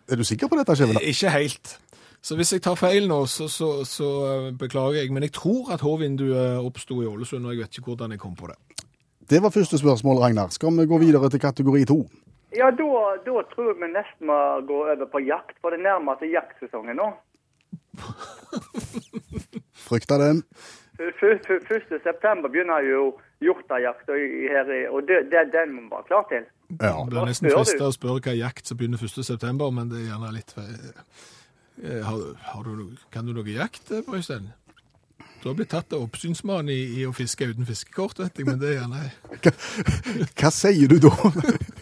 [0.08, 1.02] Er du sikker på dette, Skjæveland?
[1.02, 1.78] Ikke helt.
[2.22, 5.12] Så hvis jeg tar feil nå, så, så, så eh, beklager jeg.
[5.12, 8.38] Men jeg tror at H-vinduet oppsto i Ålesund, og jeg vet ikke hvordan jeg kom
[8.38, 8.58] på det.
[9.30, 10.48] Det var første spørsmål, Ragnar.
[10.54, 11.98] Skal vi gå videre til kategori to?
[12.56, 12.90] Ja, da,
[13.26, 16.96] da tror jeg vi nesten må gå over på jakt, for det nærmer seg jaktsesongen
[16.96, 17.10] nå.
[19.88, 20.42] Frykta den.
[20.98, 22.00] F- f- f- 1.
[22.02, 23.02] september begynner jo
[23.44, 26.46] hjortejakta her, og det, det, den må vi være klar til.
[26.82, 26.94] Ja.
[27.08, 29.22] Det er nesten frista å spørre hva jakt som begynner 1.
[29.24, 30.56] september, men det er gjerne litt
[31.78, 34.48] Eh, har, har du, Kan du noe jakt, eh, Brøystein?
[35.38, 38.58] Du har blitt tatt av oppsynsmannen i, i å fiske uten fiskekort, vet jeg, men
[38.58, 39.04] det er gjerne
[39.44, 39.52] Hva,
[40.40, 41.12] hva sier du da?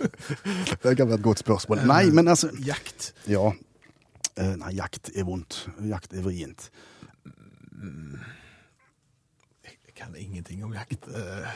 [0.84, 1.86] Det kan være et godt spørsmål.
[1.88, 3.14] Nei, men altså jakt.
[3.30, 3.48] Ja.
[4.36, 5.62] Eh, Nei, jakt er vondt.
[5.88, 6.68] Jakt er vrient.
[9.64, 11.08] Jeg kan ingenting om jakt.
[11.08, 11.48] Eh,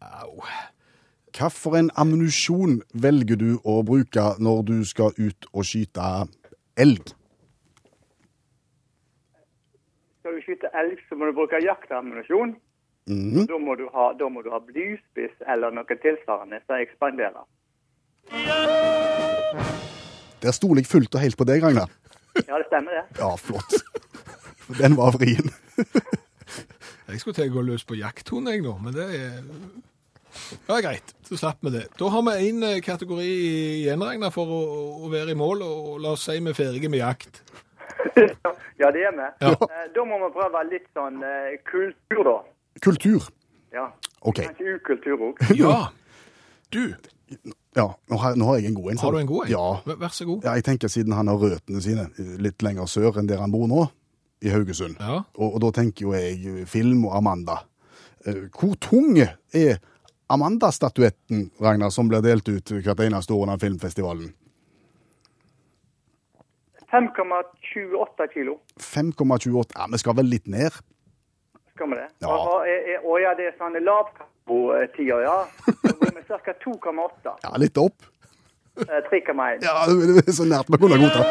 [0.00, 0.40] Au.
[1.36, 6.06] Hva for en ammunisjon velger du å bruke når du skal ut og skyte
[6.80, 7.12] elg?
[10.20, 12.56] Skal du skyte elg, så må du bruke jaktammunisjon.
[13.08, 13.46] Mhm.
[13.48, 17.44] Da, må du ha, da må du ha blyspiss eller noe tilsvarende som ekspanderer.
[20.40, 21.90] Der stoler jeg fullt og helt på deg, Ragnar.
[22.46, 23.04] Ja, det stemmer det.
[23.18, 23.74] Ja, flott.
[24.78, 25.50] Den var vrien.
[27.10, 29.40] Jeg skulle til å gå løs på jakthund, jeg nå, men det er
[30.68, 31.10] ja, greit.
[31.26, 31.84] Så slapp vi det.
[31.98, 34.60] Da har vi én kategori igjen, Ragnar, for å,
[35.04, 37.42] å være i mål, og la oss si vi er ferdige med jakt.
[38.80, 39.26] Ja, det er vi.
[39.42, 39.50] Ja.
[39.52, 42.36] Eh, Da må vi prøve litt sånn eh, kultur, da.
[42.80, 43.26] Kultur.
[43.74, 43.90] Ja.
[44.22, 44.40] OK.
[44.40, 45.42] Kanskje ukultur òg.
[45.58, 45.80] Ja.
[46.70, 46.84] Du,
[47.76, 48.98] Ja, nå har, nå har jeg en god en.
[48.98, 49.50] har du en god en?
[49.52, 49.66] Ja.
[49.86, 50.44] Vær- så god.
[50.44, 50.54] ja.
[50.58, 52.08] Jeg tenker siden han har røttene sine
[52.42, 53.84] litt lenger sør enn der han bor nå,
[54.42, 54.96] i Haugesund.
[54.98, 55.20] Ja.
[55.38, 57.60] Og, og da tenker jo jeg film og Amanda.
[58.26, 59.78] Eh, Hvor tung er
[60.30, 64.32] Amanda-statuetten, Ragnar, som blir delt ut hvert eneste år under filmfestivalen?
[66.90, 68.58] 5,28 kilo.
[68.80, 70.74] 5,28 Ja, vi skal vel litt ned?
[71.80, 72.08] Skal vi det?
[72.20, 72.28] Ja.
[72.28, 75.36] Og, og, eh, og ja, det er sånn lavkarbo-tider, ja.
[75.80, 76.52] Da går vi ca.
[76.60, 77.30] 2,8.
[77.46, 78.04] Ja, litt opp.
[78.84, 79.64] eh, 3,1.
[79.64, 81.24] Ja, det er så nært vi kunne godta.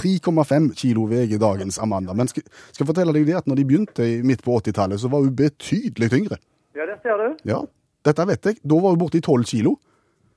[0.00, 2.14] 3,5 kilo veier dagens Amanda.
[2.16, 4.98] Men skal, skal jeg fortelle deg det at når de begynte i- midt på 80-tallet,
[5.02, 6.38] så var hun betydelig tyngre.
[6.78, 7.36] Ja, det ser du.
[7.50, 7.60] Ja,
[8.06, 8.58] dette vet jeg.
[8.64, 9.76] Da var hun borte i 12 kilo.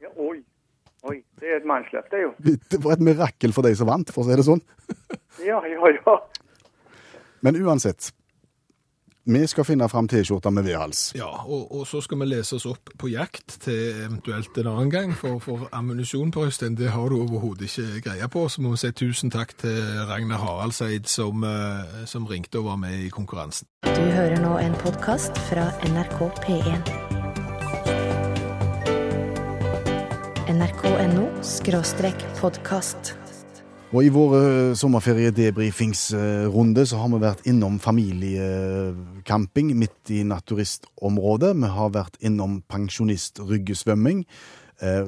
[0.01, 0.37] Ja, oi.
[1.09, 2.33] Oi, det er et mannsløp, det er jo.
[2.69, 4.61] Det var et mirakel for de som vant, for å si det sånn.
[5.45, 6.17] Ja, ja, ja.
[7.43, 8.13] Men uansett.
[9.25, 11.13] Vi skal finne fram T-skjorta med V-hals.
[11.15, 14.91] Ja, og, og så skal vi lese oss opp på jakt til eventuelt en annen
[14.91, 18.45] gang, for, for ammunisjon på Øystein, det har du overhodet ikke greie på.
[18.51, 19.79] Så må vi si tusen takk til
[20.11, 23.67] Ragnar Haraldseid som, eh, som ringte og var med i konkurransen.
[23.87, 26.95] Du hører nå en podkast fra NRK P1.
[30.53, 33.15] nrk.no skråstrek podkast.
[33.93, 41.53] Og i vår eh, sommerferie-debrifingsrunde så har vi vært innom familiecamping midt i naturistområdet.
[41.61, 44.25] Vi har vært innom pensjonist-ryggesvømming.
[44.81, 45.05] eh,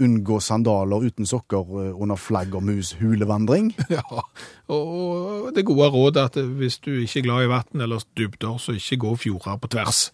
[0.00, 2.16] Unngå sandaler uten sokker uh, under
[2.60, 3.74] mus hulevandring.
[3.90, 4.02] Ja,
[4.72, 8.56] og det gode rådet er at hvis du ikke er glad i vann eller dybder,
[8.58, 10.12] så ikke gå fjorder på tvers.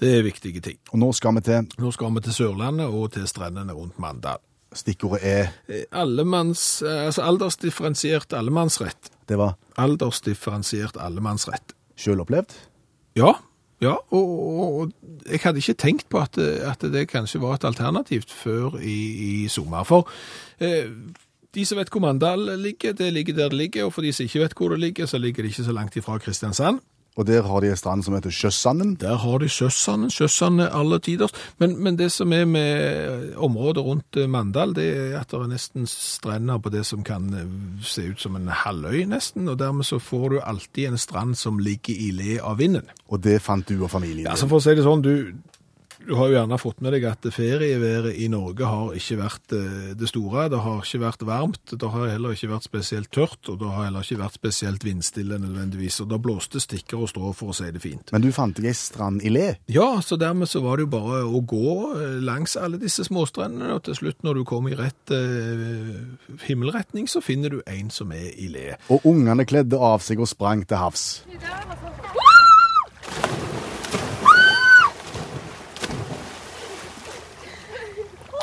[0.00, 0.78] Det er viktige ting.
[0.92, 4.38] Og nå skal vi til Nå skal vi til Sørlandet og til strendene rundt Mandal.
[4.74, 9.10] Stikkordet er Eh, Allemanns, eh, altså aldersdifferensiert allemannsrett.
[9.28, 11.74] Det var Aldersdifferensiert allemannsrett.
[11.96, 12.54] sjølopplevd.
[13.16, 13.32] Ja,
[13.80, 14.92] ja, og, og, og
[15.30, 18.96] jeg hadde ikke tenkt på at, at det kanskje var et alternativt før i,
[19.44, 19.84] i sommer.
[19.84, 20.08] For
[20.58, 20.90] eh,
[21.54, 24.24] de som vet hvor Mandal ligger, det ligger der det ligger, og for de som
[24.26, 26.80] ikke vet hvor det ligger, så ligger det ikke så langt ifra Kristiansand.
[27.14, 28.96] Og der har de en strand som heter Sjøsanden.
[28.98, 31.30] Der har de Sjøsanden, Sjøsanden alle tiders.
[31.62, 35.52] Men, men det som er med området rundt eh, Mandal, det er at det er
[35.52, 37.54] nesten strender på det som kan eh,
[37.86, 41.62] se ut som en halvøy nesten, og dermed så får du alltid en strand som
[41.62, 42.90] ligger i le av vinden.
[43.08, 45.34] Og det fant du og familien Ja, så for å si det sånn, du,
[46.06, 49.92] du har jo gjerne fått med deg at ferieværet i Norge har ikke vært eh,
[49.96, 50.46] det store.
[50.52, 53.86] Det har ikke vært varmt, det har heller ikke vært spesielt tørt, og det har
[53.88, 56.00] heller ikke vært spesielt vindstille nødvendigvis.
[56.04, 58.12] Og da blåste stikker og strå, for å si det fint.
[58.14, 59.46] Men du fant deg ei strand i le.
[59.72, 63.72] Ja, så dermed så var det jo bare å gå eh, langs alle disse småstrendene,
[63.78, 65.94] og til slutt når du kom i rett eh,
[66.44, 68.74] himmelretning, så finner du en som er i le.
[68.92, 71.08] Og ungene kledde av seg og sprang til havs.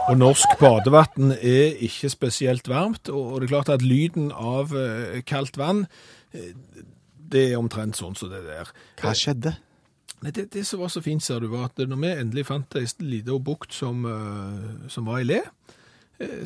[0.09, 5.19] Og norsk badevann er ikke spesielt varmt, og det er klart at lyden av eh,
[5.27, 5.85] kaldt vann,
[6.33, 6.55] eh,
[7.31, 8.71] det er omtrent sånn som det der.
[8.99, 9.53] Hva skjedde?
[10.21, 12.75] Nei, det, det som var så fint, ser du, var at når vi endelig fant
[12.77, 15.77] ei lita bukt som, eh, som var i le, eh,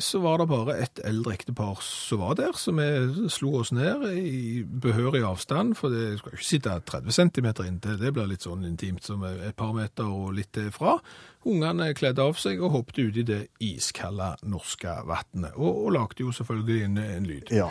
[0.02, 4.06] så var det bare et eldre ektepar som var der, så vi slo oss ned
[4.16, 8.66] i behørig avstand, for det skal ikke sitte 30 cm inntil, det blir litt sånn
[8.68, 10.98] intimt som et par meter og litt til fra.
[11.46, 16.34] Ungene kledde av seg og hoppet i det iskalde norske vannet, og, og lagde jo
[16.34, 17.54] selvfølgelig en, en lyd.
[17.54, 17.70] Ja.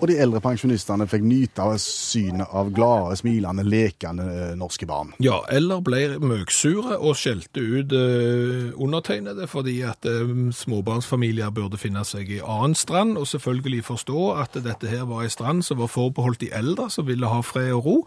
[0.00, 5.12] Og de eldre pensjonistene fikk nyte av synet av glade, smilende, lekende eh, norske barn.
[5.20, 10.24] Ja, eller ble møksure og skjelte ut eh, undertegnede fordi at eh,
[10.56, 15.32] småbarnsfamilier burde finne seg i annen strand, og selvfølgelig forstå at dette her var ei
[15.32, 17.98] strand som var forbeholdt de eldre, som ville ha fred og ro.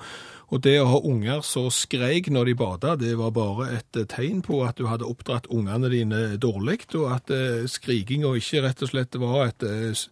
[0.53, 4.07] Og det å ha unger som skreik når de bada, det var bare et eh,
[4.09, 8.83] tegn på at du hadde oppdratt ungene dine dårlig, og at eh, skrikinga ikke rett
[8.85, 10.03] og slett var et eh,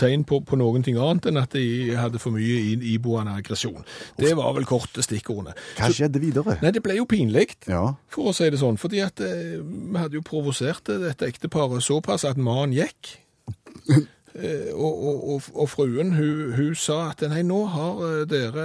[0.00, 3.84] tegn på, på noen ting annet enn at de hadde for mye i- iboende aggresjon.
[4.18, 5.54] Det var vel korte stikkordene.
[5.78, 6.58] Hva skjedde videre?
[6.62, 7.94] Nei, det ble jo pinlig, Ja.
[8.08, 12.24] for å si det sånn, fordi at eh, vi hadde jo provosert dette ekteparet såpass
[12.24, 13.16] at mannen gikk.
[14.36, 18.64] Eh, og, og, og, og fruen, hun, hun sa at nei, nå har eh, dere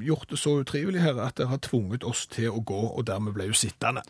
[0.00, 3.34] gjort det så utrivelig her at dere har tvunget oss til å gå, og dermed
[3.36, 4.00] ble hun sittende.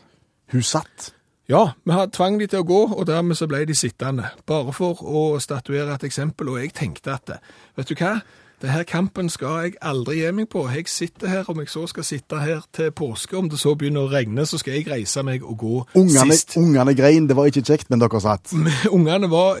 [0.53, 1.09] Hun satt.
[1.51, 4.29] Ja, vi hadde tvang de til å gå, og dermed så ble de sittende.
[4.47, 7.33] Bare for å statuere et eksempel, og jeg tenkte at,
[7.75, 8.13] vet du hva?
[8.61, 10.67] Det her kampen skal jeg aldri gi meg på.
[10.69, 14.05] Jeg sitter her, om jeg så skal sitte her til påske, om det så begynner
[14.05, 16.53] å regne, så skal jeg reise meg og gå Ungene, sist.
[16.61, 18.53] ungene grein, det var ikke kjekt, men dere satt.
[18.97, 19.57] Ungene var,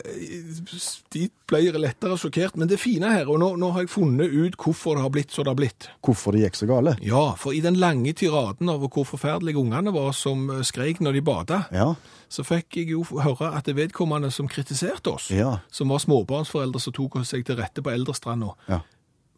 [1.15, 4.55] de ble lettere sjokkert, men det fine her, og nå, nå har jeg funnet ut
[4.61, 5.89] hvorfor det har blitt så det har blitt.
[6.05, 6.95] Hvorfor det gikk så gale?
[7.03, 11.17] Ja, for i den lange tiraden over hvor forferdelige ungene var som eh, skreik når
[11.17, 11.93] de bada, Ja.
[12.31, 15.57] Så fikk jeg jo høre at det vedkommende som kritiserte oss, Ja.
[15.71, 18.79] som var småbarnsforeldre som tok seg til rette på eldrestranda, Ja.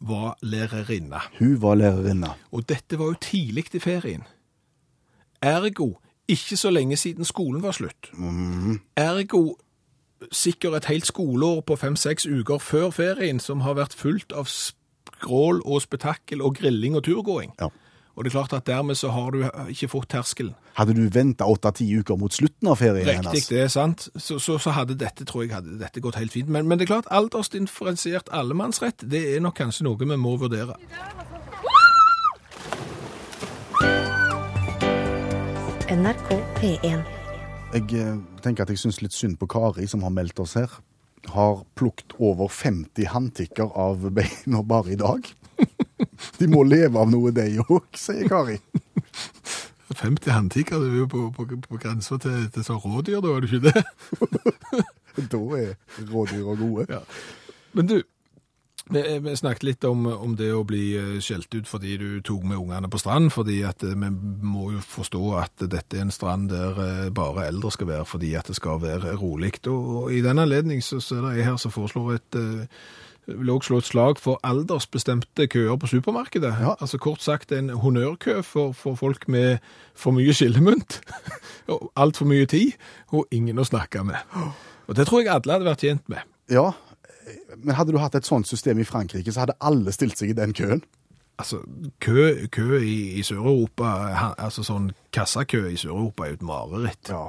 [0.00, 1.20] var lærerinne.
[1.38, 2.34] Hun var lærerinne.
[2.52, 4.22] Og dette var jo tidlig i ferien.
[5.42, 5.94] Ergo
[6.28, 8.10] ikke så lenge siden skolen var slutt.
[8.96, 9.56] Ergo
[10.32, 15.60] sikkert et helt skoleår på fem-seks uker før ferien som har vært fullt av skrål
[15.64, 17.52] og spetakkel og grilling og turgåing.
[17.60, 17.68] Ja.
[18.14, 19.40] Og det er klart at dermed så har du
[19.72, 20.54] ikke fått terskelen.
[20.78, 23.48] Hadde du venta åtte-ti uker mot slutten av ferien Riktig, hennes?
[23.50, 24.06] det er sant.
[24.14, 26.48] Så, så, så hadde dette, tror jeg, hadde dette gått helt fint.
[26.48, 30.78] Men, men det er klart, aldersdifferensiert allemannsrett, det er nok kanskje noe vi må vurdere.
[35.94, 37.04] NRK P1.
[37.74, 40.70] Jeg eh, tenker at jeg syns litt synd på Kari, som har meldt oss her.
[41.34, 45.26] Har plukket over 50 håndtikker av beina bare i dag.
[46.40, 48.58] De må leve av noe, de òg, sier Kari.
[49.94, 53.44] 50 håndtikker, du er jo på, på, på grensa til, til sånn rådyr, da, er
[53.44, 53.84] det ikke det?
[55.30, 55.76] Da er
[56.10, 56.88] rådyra gode.
[56.90, 57.04] Ja.
[57.78, 58.00] Men du,
[58.90, 62.42] vi, vi snakket litt om, om det å bli eh, skjelt ut fordi du tok
[62.50, 66.12] med ungene på strand, fordi at eh, vi må jo forstå at dette er en
[66.14, 69.54] strand der eh, bare eldre skal være, fordi at det skal være rolig.
[69.70, 72.84] Og, og i den anledning så, så er det jeg her som foreslår et eh,
[73.26, 76.54] vil også slå et slag for aldersbestemte køer på supermarkedet.
[76.60, 76.74] Ja.
[76.80, 79.58] Altså kort sagt en honnørkø for, for folk med
[79.94, 81.00] for mye skillemunt,
[81.72, 82.74] og altfor mye tid,
[83.12, 84.20] og ingen å snakke med.
[84.88, 86.26] Og det tror jeg alle hadde vært tjent med.
[86.52, 86.72] Ja,
[87.56, 90.36] men hadde du hatt et sånt system i Frankrike, så hadde alle stilt seg i
[90.36, 90.82] den køen.
[91.40, 91.64] Altså,
[92.04, 93.88] kø, kø i, i Sør-Europa,
[94.38, 97.10] altså sånn kassakø i Sør-Europa er jo et mareritt.
[97.10, 97.24] Ja,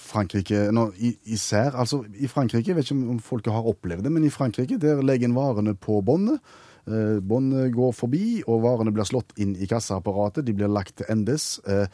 [0.00, 0.88] Frankrike, nå,
[1.30, 4.78] især, altså i Frankrike, jeg vet ikke om- folket har opplevd det, men i Frankrike
[4.80, 6.40] der legger en varene på båndet.
[6.88, 11.06] Eh, båndet går forbi, og varene blir slått inn i kassaapparatet, de blir lagt til
[11.12, 11.60] endes.
[11.66, 11.86] Eh,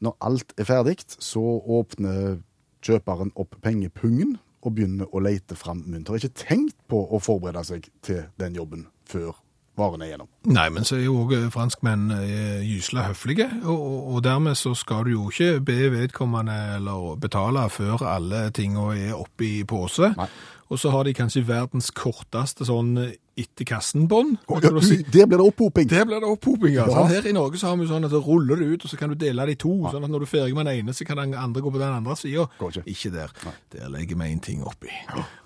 [0.00, 2.40] når alt er ferdig, så åpner
[2.82, 6.08] kjøperen opp pengepungen og begynner å lete fram mynt.
[6.08, 9.34] Ikke tenkt på å forberede seg til den jobben før
[9.80, 10.28] varene gjennom.
[10.52, 15.06] Nei, men så er jo òg franskmenn eh, gysla høflige, og, og, dermed så skal
[15.08, 20.12] du jo ikke be vedkommende eller betale før alle tingene er oppi i pose.
[20.16, 20.30] Nei.
[20.70, 24.36] Og så har de kanskje verdens korteste sånn eh, etter kassen-bånd.
[24.46, 25.00] Oh, ja, si.
[25.02, 25.88] Der blir det opphoping!
[25.90, 26.86] Der blir det opphoping, ja.
[26.86, 26.94] Ja.
[27.00, 29.00] Sånn, her i Norge så har vi sånn at du ruller det ut, og så
[29.00, 29.74] kan du dele det i to.
[29.90, 31.82] Sånn at når du er ferdig med den ene, så kan den andre gå på
[31.82, 32.46] den andre sida.
[32.60, 32.84] Ikke.
[32.94, 33.34] Ikke der.
[33.74, 34.92] Der legger vi en ting oppi,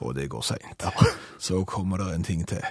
[0.00, 0.88] og det går seint.
[1.44, 2.62] Så kommer det en ting til,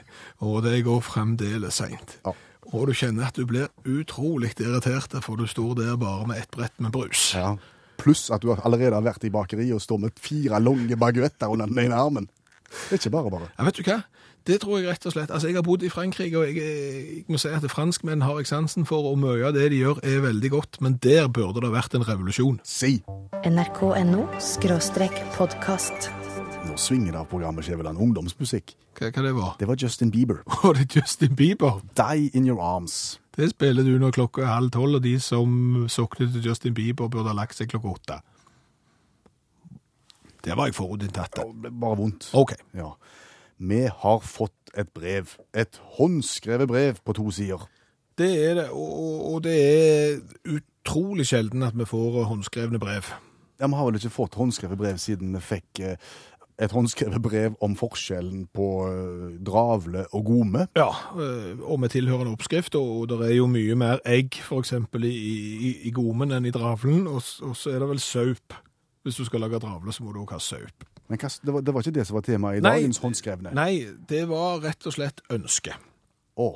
[0.42, 2.18] og det går fremdeles seint.
[2.26, 2.34] Ja.
[2.74, 6.52] Og du kjenner at du blir utrolig irritert, for du står der bare med ett
[6.56, 7.34] brett med brus.
[7.38, 7.54] Ja.
[8.02, 11.70] Pluss at du allerede har vært i bakeriet og står med fire lange baguetter under
[11.70, 12.30] den ene armen.
[12.74, 13.50] Det er ikke bare bare.
[13.58, 14.00] Ja, vet du hva?
[14.48, 15.32] Det tror jeg rett og slett.
[15.32, 18.50] Altså, Jeg har bodd i Frankrike, og jeg, jeg må si at franskmenn har jeg
[18.50, 21.72] sansen for, og mye av det de gjør er veldig godt, men der burde det
[21.72, 22.60] vært en revolusjon.
[22.68, 22.98] Si!
[23.48, 24.26] nrk.no
[25.38, 26.10] podkast.
[26.68, 28.00] Nå svinger det av programmet Skjæveland.
[28.04, 28.76] Ungdomsmusikk.
[29.00, 29.56] Hva, hva det var?
[29.60, 30.44] Det var Justin Bieber.
[30.46, 31.80] Å, det er Justin Bieber.
[31.96, 33.20] Die in your arms.
[33.36, 37.08] Det spiller du når klokka er halv tolv, og de som sokner til Justin Bieber,
[37.08, 38.20] burde ha lagt seg klokka åtte.
[40.44, 41.40] Der var jeg forutinntatt.
[41.40, 42.28] Det ble bare vondt.
[42.36, 42.58] OK.
[42.76, 42.92] Ja.
[43.64, 45.38] Vi har fått et brev.
[45.56, 47.64] Et håndskrevet brev på to sider.
[48.18, 50.20] Det er det, og, og det er
[50.54, 53.10] utrolig sjelden at vi får håndskrevne brev.
[53.60, 55.96] Ja, Vi har vel ikke fått håndskrevet brev siden vi fikk eh,
[56.62, 60.68] et håndskrevet brev om forskjellen på eh, dravle og gome.
[60.78, 65.16] Ja, øh, og med tilhørende oppskrift, og det er jo mye mer egg eksempel i,
[65.70, 68.60] i, i gomen enn i dravlen, og, og så er det vel saup.
[69.04, 70.93] Hvis du skal lage dravle, så må du også ha saup.
[71.12, 72.74] Men hva, det, var, det var ikke det som var temaet i Nei.
[72.78, 73.50] dagens håndskrevne?
[73.58, 73.74] Nei,
[74.10, 75.74] det var rett og slett ønske.
[76.40, 76.50] Å,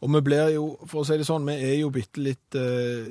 [0.00, 3.06] Og vi blir jo, for å si det sånn, vi er jo bitte litt uh,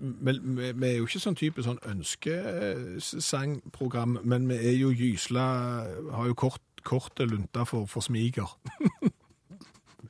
[0.00, 5.44] vi, vi, vi er jo ikke sånn type sånn ønskesangprogram, men vi er jo gysla
[6.16, 8.48] Har jo kort, korte lunta for, for smiger.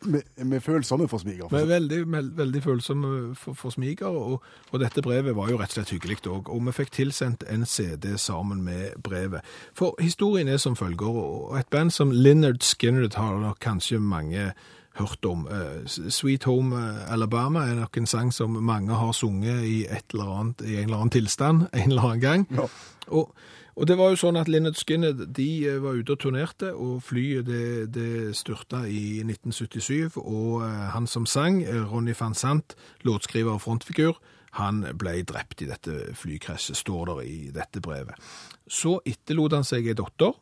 [0.05, 1.55] vi, følsomme for smiger.
[1.55, 2.01] Er veldig,
[2.37, 6.21] veldig følsomme for, for smiger, og, og dette brevet var jo rett og slett hyggelig
[6.27, 6.49] òg.
[6.49, 9.47] Og vi fikk tilsendt en CD sammen med brevet.
[9.77, 14.53] For historien er som følger, og et band som Lynyrd Skynyrd har nok kanskje mange
[14.99, 15.47] hørt om.
[15.51, 20.13] Eh, Sweet Home eh, Alabama er nok en sang som mange har sunget i, et
[20.13, 22.47] eller annet, i en eller annen tilstand en eller annen gang.
[22.51, 22.69] Ja.
[23.09, 23.35] Og,
[23.77, 27.03] og det var jo sånn at Linnet Skinner de eh, var ute og turnerte, og
[27.07, 32.75] flyet det, det styrta i 1977, og eh, han som sang, eh, Ronny van Sant,
[33.07, 34.19] låtskriver og frontfigur,
[34.59, 38.19] han ble drept i dette flykrasjet, står der i dette brevet.
[38.67, 40.35] Så etterlot han seg ei datter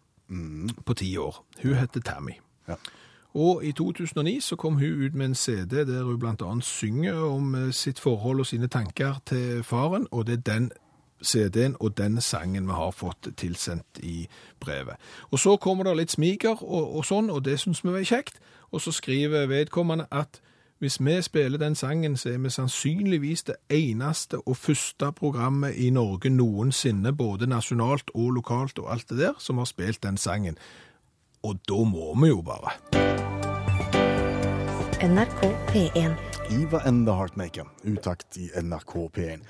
[0.84, 1.42] på ti år.
[1.60, 2.38] Hun heter Tammy.
[2.68, 2.78] Ja.
[3.36, 7.54] Og i 2009 så kom hun ut med en CD der hun annet synger om
[7.72, 10.70] sitt forhold og sine tanker til faren, og det er den
[11.22, 14.28] CD-en og den sangen vi har fått tilsendt i
[14.60, 14.96] brevet.
[15.30, 18.40] Og så kommer det litt smiger og, og sånn, og det synes vi var kjekt,
[18.70, 20.40] og så skriver vedkommende at
[20.78, 25.90] hvis vi spiller den sangen, så er vi sannsynligvis det eneste og første programmet i
[25.90, 30.58] Norge noensinne, både nasjonalt og lokalt og alt det der, som har spilt den sangen.
[31.42, 32.70] Og da må vi jo bare.
[35.02, 36.14] NRK P1.
[36.50, 39.42] Iva and the Heartmaker, utakt i NRK P1.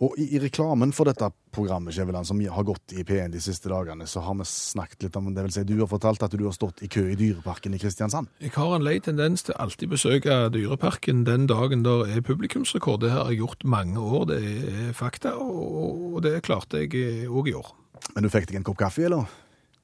[0.00, 3.68] Og i, i reklamen for dette programmet, Kjeveland, som har gått i P1 de siste
[3.68, 6.46] dagene, så har vi snakket litt om det vil si, Du har fortalt at du
[6.46, 8.30] har stått i kø i Dyreparken i Kristiansand.
[8.40, 13.02] Jeg har en lei tendens til alltid besøke Dyreparken den dagen der er publikumsrekord.
[13.04, 17.48] Det har jeg gjort mange år, det er fakta, og og det klarte jeg òg
[17.48, 17.70] i år.
[18.14, 19.28] Men du fikk deg en kopp kaffe, eller?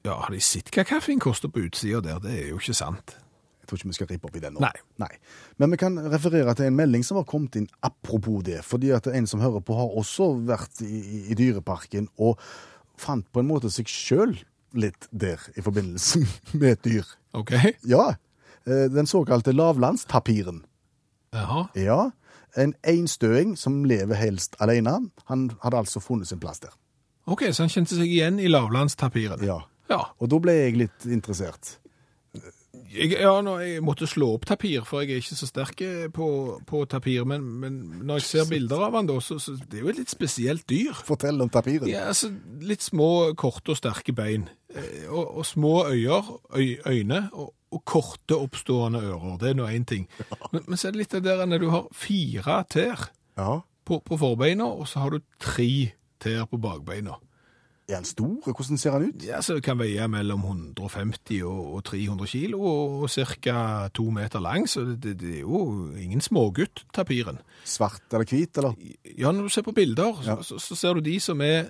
[0.05, 2.19] Ja, har de sett hva kaffen koster på utsida der?
[2.23, 3.15] Det er jo ikke sant.
[3.67, 4.69] Jeg tror ikke vi skal rippe opp i den nå.
[5.03, 5.09] Nei.
[5.59, 8.61] Men vi kan referere til en melding som har kommet inn apropos det.
[8.63, 12.39] Fordi at en som hører på, har også vært i, i, i Dyreparken og
[12.97, 14.37] fant på en måte seg sjøl
[14.77, 16.23] litt der i forbindelse
[16.61, 17.11] med et dyr.
[17.35, 17.51] OK?
[17.91, 18.13] Ja.
[18.63, 20.63] eh, Den såkalte lavlandstapiren.
[21.35, 21.65] Jaha.
[21.75, 21.99] Ja.
[22.55, 24.95] En einstøing som lever helst alene.
[25.27, 26.71] Han hadde altså funnet sin plass der.
[27.27, 29.43] Ok, Så han kjente seg igjen i lavlandstapiren?
[29.43, 29.59] Ja.
[29.91, 29.99] Ja.
[30.23, 31.75] Og da ble jeg litt interessert.
[32.93, 35.81] Jeg, ja, nå, jeg måtte slå opp tapir, for jeg er ikke så sterk
[36.15, 36.27] på,
[36.69, 37.25] på tapir.
[37.27, 37.75] Men, men
[38.07, 40.63] når jeg ser bilder av han da, så, så det er jo et litt spesielt
[40.71, 40.93] dyr.
[41.07, 41.89] Fortell om tapiren.
[41.91, 42.29] Ja, altså,
[42.63, 44.47] Litt små, korte og sterke bein.
[44.73, 49.37] Eh, Og, og små øyer, øy, øyne, og, og korte, oppstående ører.
[49.43, 50.07] Det er nå én ting.
[50.53, 53.59] Men, men så er det litt det der når du har fire tær Ja.
[53.85, 55.91] på, på forbeina, og så har du tre
[56.23, 57.19] tær på bakbeina.
[57.87, 58.41] Er han stor?
[58.43, 59.23] Hvordan ser han ut?
[59.23, 63.87] Ja, så kan veie mellom 150 og, og 300 kilo, og, ca.
[63.95, 67.39] to meter lang, så det, det, er jo ingen smågutt, tapiren.
[67.63, 68.75] Svart eller hvit, eller?
[69.15, 70.35] Ja, når du ser på bilder, Ja.
[70.43, 71.69] så, så, ser du de som er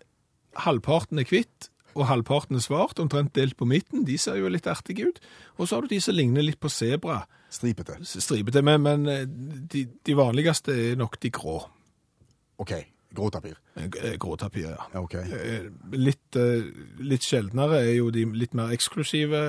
[0.57, 4.03] halvparten er hvitt, og halvparten er svart, omtrent delt på midten.
[4.05, 5.21] De ser jo litt artige ut.
[5.57, 7.95] Og så har du de som ligner litt på sebra, Stripete.
[8.03, 11.61] stripete, men, men eh, de, de vanligste er nok de grå.
[12.57, 12.73] OK.
[13.17, 13.57] Grå tapir.
[13.75, 14.85] Eh, eh, Grå tapir, ja.
[15.01, 15.25] Okay.
[15.33, 16.37] Eh, Litt,
[17.01, 19.41] litt sjeldnere er jo de litt mer eksklusive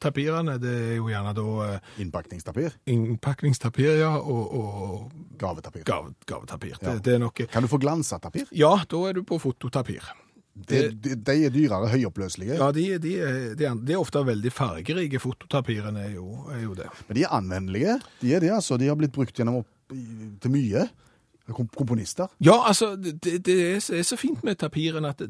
[0.00, 0.54] tapirene.
[0.62, 1.46] Det er jo gjerne da
[2.00, 2.78] Innpakningstapir.
[2.88, 5.84] innpakningstapir, ja, og, og Gavetapir.
[5.88, 6.76] Gav, gavetapir.
[6.80, 6.94] Ja.
[6.94, 8.46] Det, det er noe Kan du få glansa tapir?
[8.56, 10.04] Ja, da er du på fototapir.
[10.60, 12.56] De, de, de er dyrere, høyoppløselige.
[12.58, 13.12] Ja, de, de,
[13.56, 15.20] de, de er ofte veldig fargerike.
[15.22, 16.88] Fototapirene er jo, er jo det.
[17.08, 17.94] Men de er anvendelige.
[18.20, 18.76] De er det, altså.
[18.80, 19.70] De har blitt brukt gjennom opp,
[20.42, 20.84] til mye.
[21.50, 22.28] Kom, komponister.
[22.38, 25.22] Ja, altså, det, det er, så- fint med tapiren at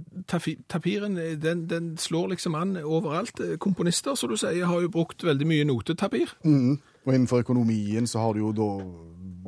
[0.68, 3.40] tapiren eh, den, den slår liksom an overalt.
[3.58, 6.34] Komponister, som du sier, har jo brukt veldig mye notetapir.
[6.44, 8.68] Og innenfor økonomien så har du jo da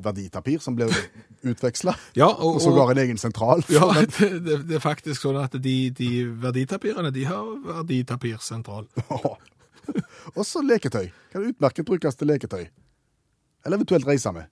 [0.02, 0.88] verditapir som blir
[1.52, 1.92] utveksla.
[2.16, 3.60] Ja, og, Og sågar en egen sentral.
[3.68, 6.10] ja, det, det, det er faktisk sånn at de, de
[6.42, 8.88] verditapirene, de har verditapirsentral.
[10.38, 11.08] Og så leketøy.
[11.32, 12.64] Kan utmerket brukes til leketøy.
[13.66, 14.48] Eller eventuelt reise med.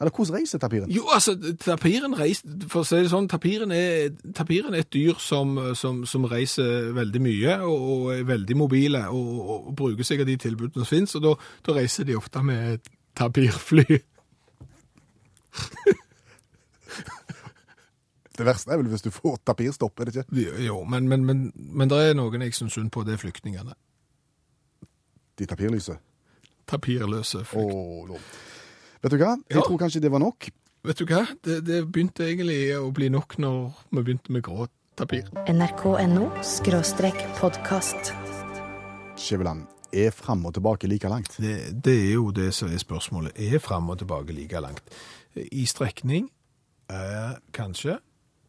[0.00, 0.90] Eller hvordan reiser tapiren?
[0.90, 5.20] Jo, altså, tapiren reiser, for å si det sånn, tapiren er, tapiren er et dyr
[5.22, 10.06] som, som, som reiser veldig mye, og, og er veldig mobile, og, og, og bruker
[10.06, 11.34] seg av de tilbudene som finnes, og da,
[11.78, 13.86] reiser de ofte med tapirfly.
[18.34, 20.46] Det verste er vel hvis du får tapirstopp, er det ikke?
[20.64, 23.76] Jo, men, men, men, men det er noen jeg synes synd på, det er flyktningene.
[25.38, 25.94] De tapirlyse?
[26.66, 28.10] Tapirløse flyktninger.
[28.10, 28.18] Nå.
[29.04, 29.34] Vet du hva?
[29.36, 29.60] Jeg Ja.
[29.60, 30.48] tror kanskje det var nok.
[30.82, 31.26] Vet du hva?
[31.44, 35.24] Det, det begynte egentlig å bli nok når vi begynte med grå tapir.
[35.46, 36.30] nrk.no
[37.36, 38.14] podkast.
[39.20, 41.36] Skjæveland, er fram og tilbake like langt?
[41.36, 43.32] Det, det er jo det som er spørsmålet.
[43.36, 44.80] Er fram og tilbake like langt?
[45.36, 46.30] I strekning?
[46.88, 47.98] Eh, kanskje.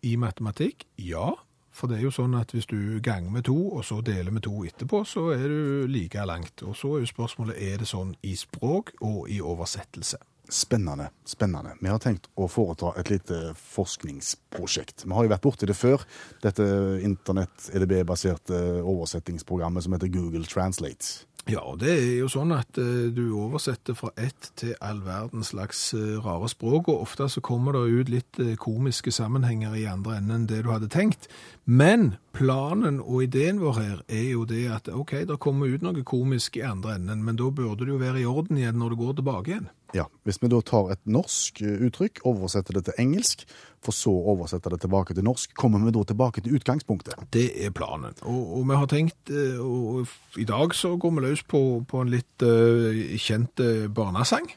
[0.03, 0.85] I matematikk?
[0.97, 1.33] Ja.
[1.73, 4.43] For det er jo sånn at hvis du ganger med to, og så deler med
[4.43, 6.63] to etterpå, så er du like langt.
[6.63, 10.15] Og så er jo spørsmålet, er det sånn i språk og i oversettelse?
[10.49, 11.09] Spennende.
[11.25, 11.75] spennende.
[11.81, 15.05] Vi har tenkt å foreta et lite forskningsprosjekt.
[15.05, 16.05] Vi har jo vært borti det før,
[16.43, 16.65] dette
[17.05, 21.25] internett-EDB-baserte oversettingsprogrammet som heter Google Translate.
[21.45, 25.51] Ja, og det er jo sånn at eh, du oversetter fra ett til all verdens
[25.53, 29.85] slags eh, rare språk, og ofte så kommer det ut litt eh, komiske sammenhenger i
[29.85, 31.29] andre enden enn det du hadde tenkt.
[31.69, 36.01] Men planen og ideen vår her er jo det at ok, det kommer ut noe
[36.01, 39.01] komisk i andre enden, men da burde det jo være i orden igjen når du
[39.03, 39.69] går tilbake igjen.
[39.95, 43.45] Ja, Hvis vi da tar et norsk eh, uttrykk, oversetter det til engelsk,
[43.85, 47.15] for så oversetter det tilbake til norsk, kommer vi da tilbake til utgangspunktet?
[47.31, 48.17] Det er planen.
[48.27, 50.09] Og, og vi har tenkt, eh, og
[50.41, 52.91] i dag så går vi løs på, på en litt uh,
[53.21, 53.63] kjent
[53.95, 54.49] barnesang.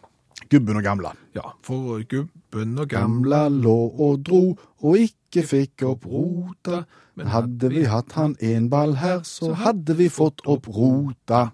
[0.50, 1.12] Gubben og gamla.
[1.36, 3.76] Ja, for gubben og Gamla gamla lå
[4.08, 4.42] og dro,
[4.82, 6.82] og ikke fikk opp rota.
[7.18, 11.48] Men hadde vi hatt han en ball her, så hadde vi fått opp rota.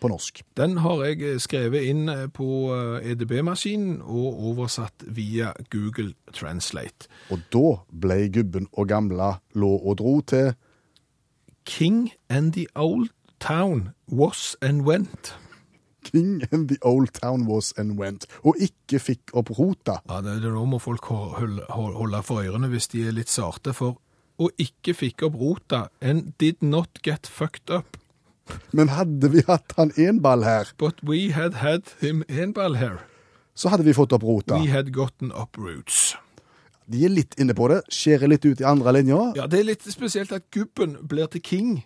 [0.00, 0.42] På norsk.
[0.56, 7.08] Den har jeg eh, skrevet inn eh, på eh, EDB-maskinen og oversatt via Google Translate.
[7.32, 10.52] Og da ble gubben og gamla lå og dro til
[11.66, 13.08] King and the old
[13.40, 15.34] town was and went.
[16.04, 19.98] King and the old town was and went, og ikke fikk opp rota.
[20.06, 23.74] Ja, det, det Nå må folk holde, holde for ørene hvis de er litt sarte,
[23.74, 23.98] for
[24.36, 27.96] og ikke fikk opp rota and did not get fucked up.
[28.72, 32.76] Men hadde vi hatt han en ball her, But we had had him en ball
[32.76, 32.98] here.
[33.54, 34.58] så hadde vi fått opp rota.
[34.60, 36.14] We had gotten up roots.
[36.86, 39.64] De er litt inne på det, skjærer litt ut i andre linja, Ja, det er
[39.64, 41.84] litt spesielt at gubben blir til king.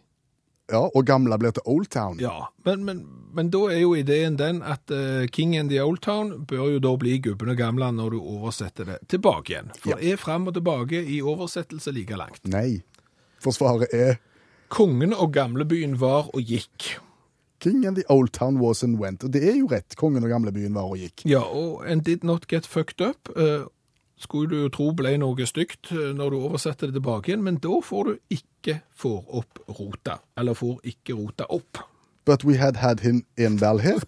[0.70, 2.18] ja, og gamla blir til Old Town.
[2.20, 2.98] Ja, men, men,
[3.34, 6.78] men da er jo ideen den at uh, King and the Old Town bør jo
[6.78, 9.72] da bli gubben og gamla når du oversetter det tilbake igjen.
[9.80, 10.12] For Ja.
[10.12, 12.44] er fram og tilbake i oversettelse like langt.
[12.46, 12.82] Nei.
[13.42, 14.18] Forsvaret er
[14.70, 16.92] Kongen og gamlebyen var og gikk.
[17.60, 19.24] King and the Old Town was and went.
[19.24, 19.96] Og det er jo rett.
[19.98, 21.26] Kongen og gamlebyen var og gikk.
[21.28, 23.28] Ja, og and did not get fucked up.
[23.36, 23.66] eh,
[24.20, 27.56] skulle du jo tro ble noe stygt eh, når du oversetter det tilbake igjen, men
[27.60, 30.18] da får du ikke får opp rota.
[30.38, 31.82] Eller får ikke rota opp.
[32.30, 33.98] But we had had him én ball her,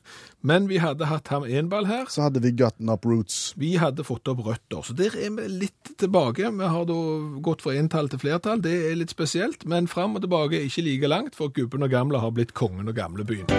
[0.43, 3.55] Men vi hadde hatt ham en ball her, så hadde vi gotten up roots.
[3.59, 6.51] Vi hadde fått opp røtter, så der er vi litt tilbake.
[6.51, 6.99] Vi har da
[7.43, 10.87] gått fra entall til flertall, det er litt spesielt, men fram og tilbake er ikke
[10.87, 13.51] like langt, for gubben og gamle har blitt kongen og gamlebyen.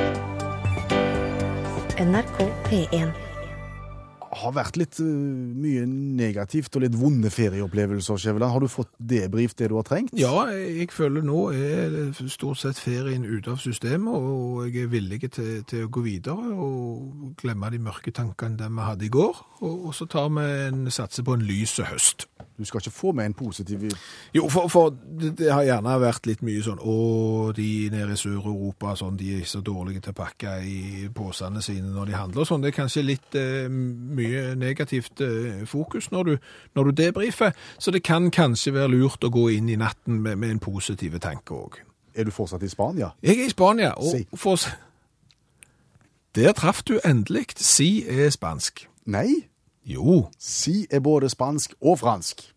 [2.00, 3.33] NRK P1.
[4.34, 8.54] Har vært litt uh, mye negativt og litt vonde ferieopplevelser, Skjæveland.
[8.54, 10.14] Har du fått debrift det du har trengt?
[10.18, 11.98] Ja, jeg føler nå er
[12.32, 16.54] stort sett ferien ute av systemet, og jeg er villig til, til å gå videre
[16.54, 20.86] og glemme de mørke tankene vi hadde i går, og, og så tar vi en
[20.94, 22.28] satse på en lys høst.
[22.58, 23.82] Du skal ikke få med en positiv
[24.36, 26.96] Jo, for, for det, har gjerne vært litt mye sånn Å,
[27.58, 31.90] de nede i Sør-Europa sånn, de er så dårlige til å pakke i posene sine
[31.94, 32.62] når de handler og sånn.
[32.62, 36.36] Det er kanskje litt eh, mye negativt eh, fokus når du,
[36.78, 40.38] når du debrifer, så det kan kanskje være lurt å gå inn i natten med,
[40.38, 41.82] med en positiv tanke òg.
[42.14, 43.10] Er du fortsatt i Spania?
[43.26, 44.28] Jeg er i Spania, og Si.
[44.38, 44.60] for,
[46.36, 47.58] Der traff du endelig.
[47.58, 48.88] Si er spansk.
[49.06, 49.48] Nei.
[49.86, 50.30] Jo.
[50.40, 52.54] Si er både spansk og fransk.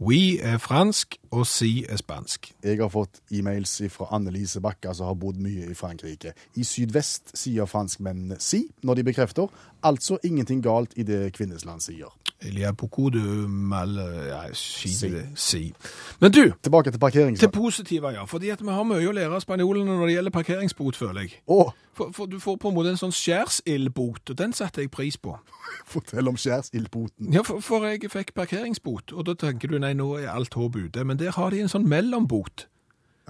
[0.00, 2.54] We er fransk, og si er spansk.
[2.64, 6.32] Jeg har fått e-mails fra Annelise Bakka, som har bodd mye i Frankrike.
[6.56, 9.52] I sydvest sier franskmennene si når de bekrefter,
[9.82, 12.12] altså ingenting galt i det Kvinnesland sier.
[12.40, 13.18] Elia Pokodu
[13.48, 14.26] melder.
[14.26, 14.88] Ja, si.
[15.34, 15.74] Si.
[16.20, 18.24] Men du, Tilbake til til positive, ja.
[18.24, 21.42] Fordi at vi har mye å lære av spanjolene når det gjelder parkeringsbot, føler jeg.
[21.46, 21.72] Oh.
[21.92, 25.18] For, for du får på en måte en sånn skjærsildbot, og den satte jeg pris
[25.20, 25.36] på.
[25.92, 27.32] fortell om skjærsildboten.
[27.34, 30.80] Ja, for, for jeg fikk parkeringsbot, og da tenker du nei, nå er alt håp
[30.80, 31.04] ute.
[31.04, 32.69] Men der har de en sånn mellombot.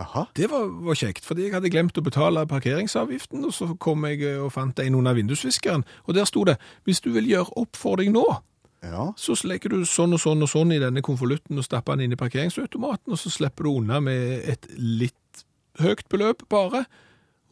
[0.01, 0.27] Jaha.
[0.35, 4.23] Det var, var kjekt, fordi jeg hadde glemt å betale parkeringsavgiften, og så kom jeg
[4.25, 6.57] eh, og fant en under vindusviskeren, og der sto det,
[6.89, 8.25] hvis du vil gjøre opp for deg nå,
[8.81, 9.11] Ja.
[9.21, 12.17] så legger du sånn og sånn og sånn i denne konvolutten og stapper den inn
[12.17, 15.45] i parkeringsautomaten, og så slipper du unna med et litt
[15.85, 16.87] høyt beløp bare.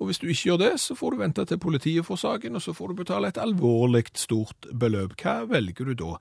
[0.00, 2.62] Og hvis du ikke gjør det, så får du vente til politiet får saken, og
[2.62, 5.16] så får du betale et alvorlig stort beløp.
[5.20, 6.14] Hva velger du da?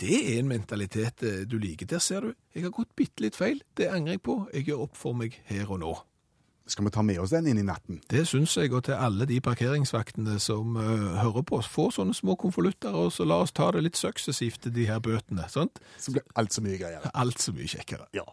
[0.00, 1.88] Det er en mentalitet eh, du liker.
[1.88, 3.62] Der ser du, jeg har gått bitte litt feil.
[3.76, 4.42] Det angrer jeg på.
[4.52, 5.94] Jeg gjør opp for meg her og nå.
[6.66, 8.00] Skal vi ta med oss den inn i natten?
[8.10, 12.16] Det syns jeg, og til alle de parkeringsvaktene som uh, hører på oss, få sånne
[12.16, 15.46] små konvolutter, og så la oss ta det litt suksessivt, de her bøtene.
[15.52, 15.78] sant?
[16.02, 17.12] Så blir alt så mye greiere.
[17.14, 18.10] Alt så mye kjekkere.
[18.18, 18.26] Ja.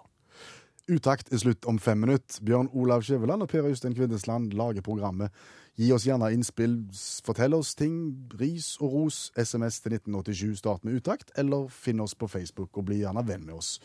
[0.91, 2.41] Utakt er slutt om fem minutter.
[2.43, 5.31] Bjørn Olav Skjæveland og Per Øystein Kvindesland lager programmet.
[5.79, 6.75] Gi oss gjerne innspill,
[7.25, 9.31] fortell oss ting, ris og ros.
[9.37, 13.45] SMS til 1987, start med utakt, eller finn oss på Facebook og bli gjerne venn
[13.45, 13.79] med oss.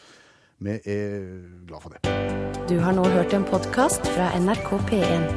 [0.58, 2.02] Vi er glad for det.
[2.68, 5.30] Du har nå hørt en podkast fra NRK P1.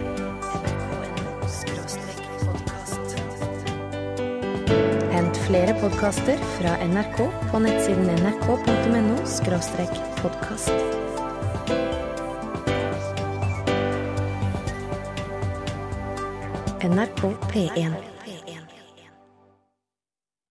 [5.13, 7.21] Hent flere podkaster fra NRK
[7.53, 9.21] på nettsiden nrk.no
[10.25, 11.10] podkast.
[16.81, 18.10] NRK P1.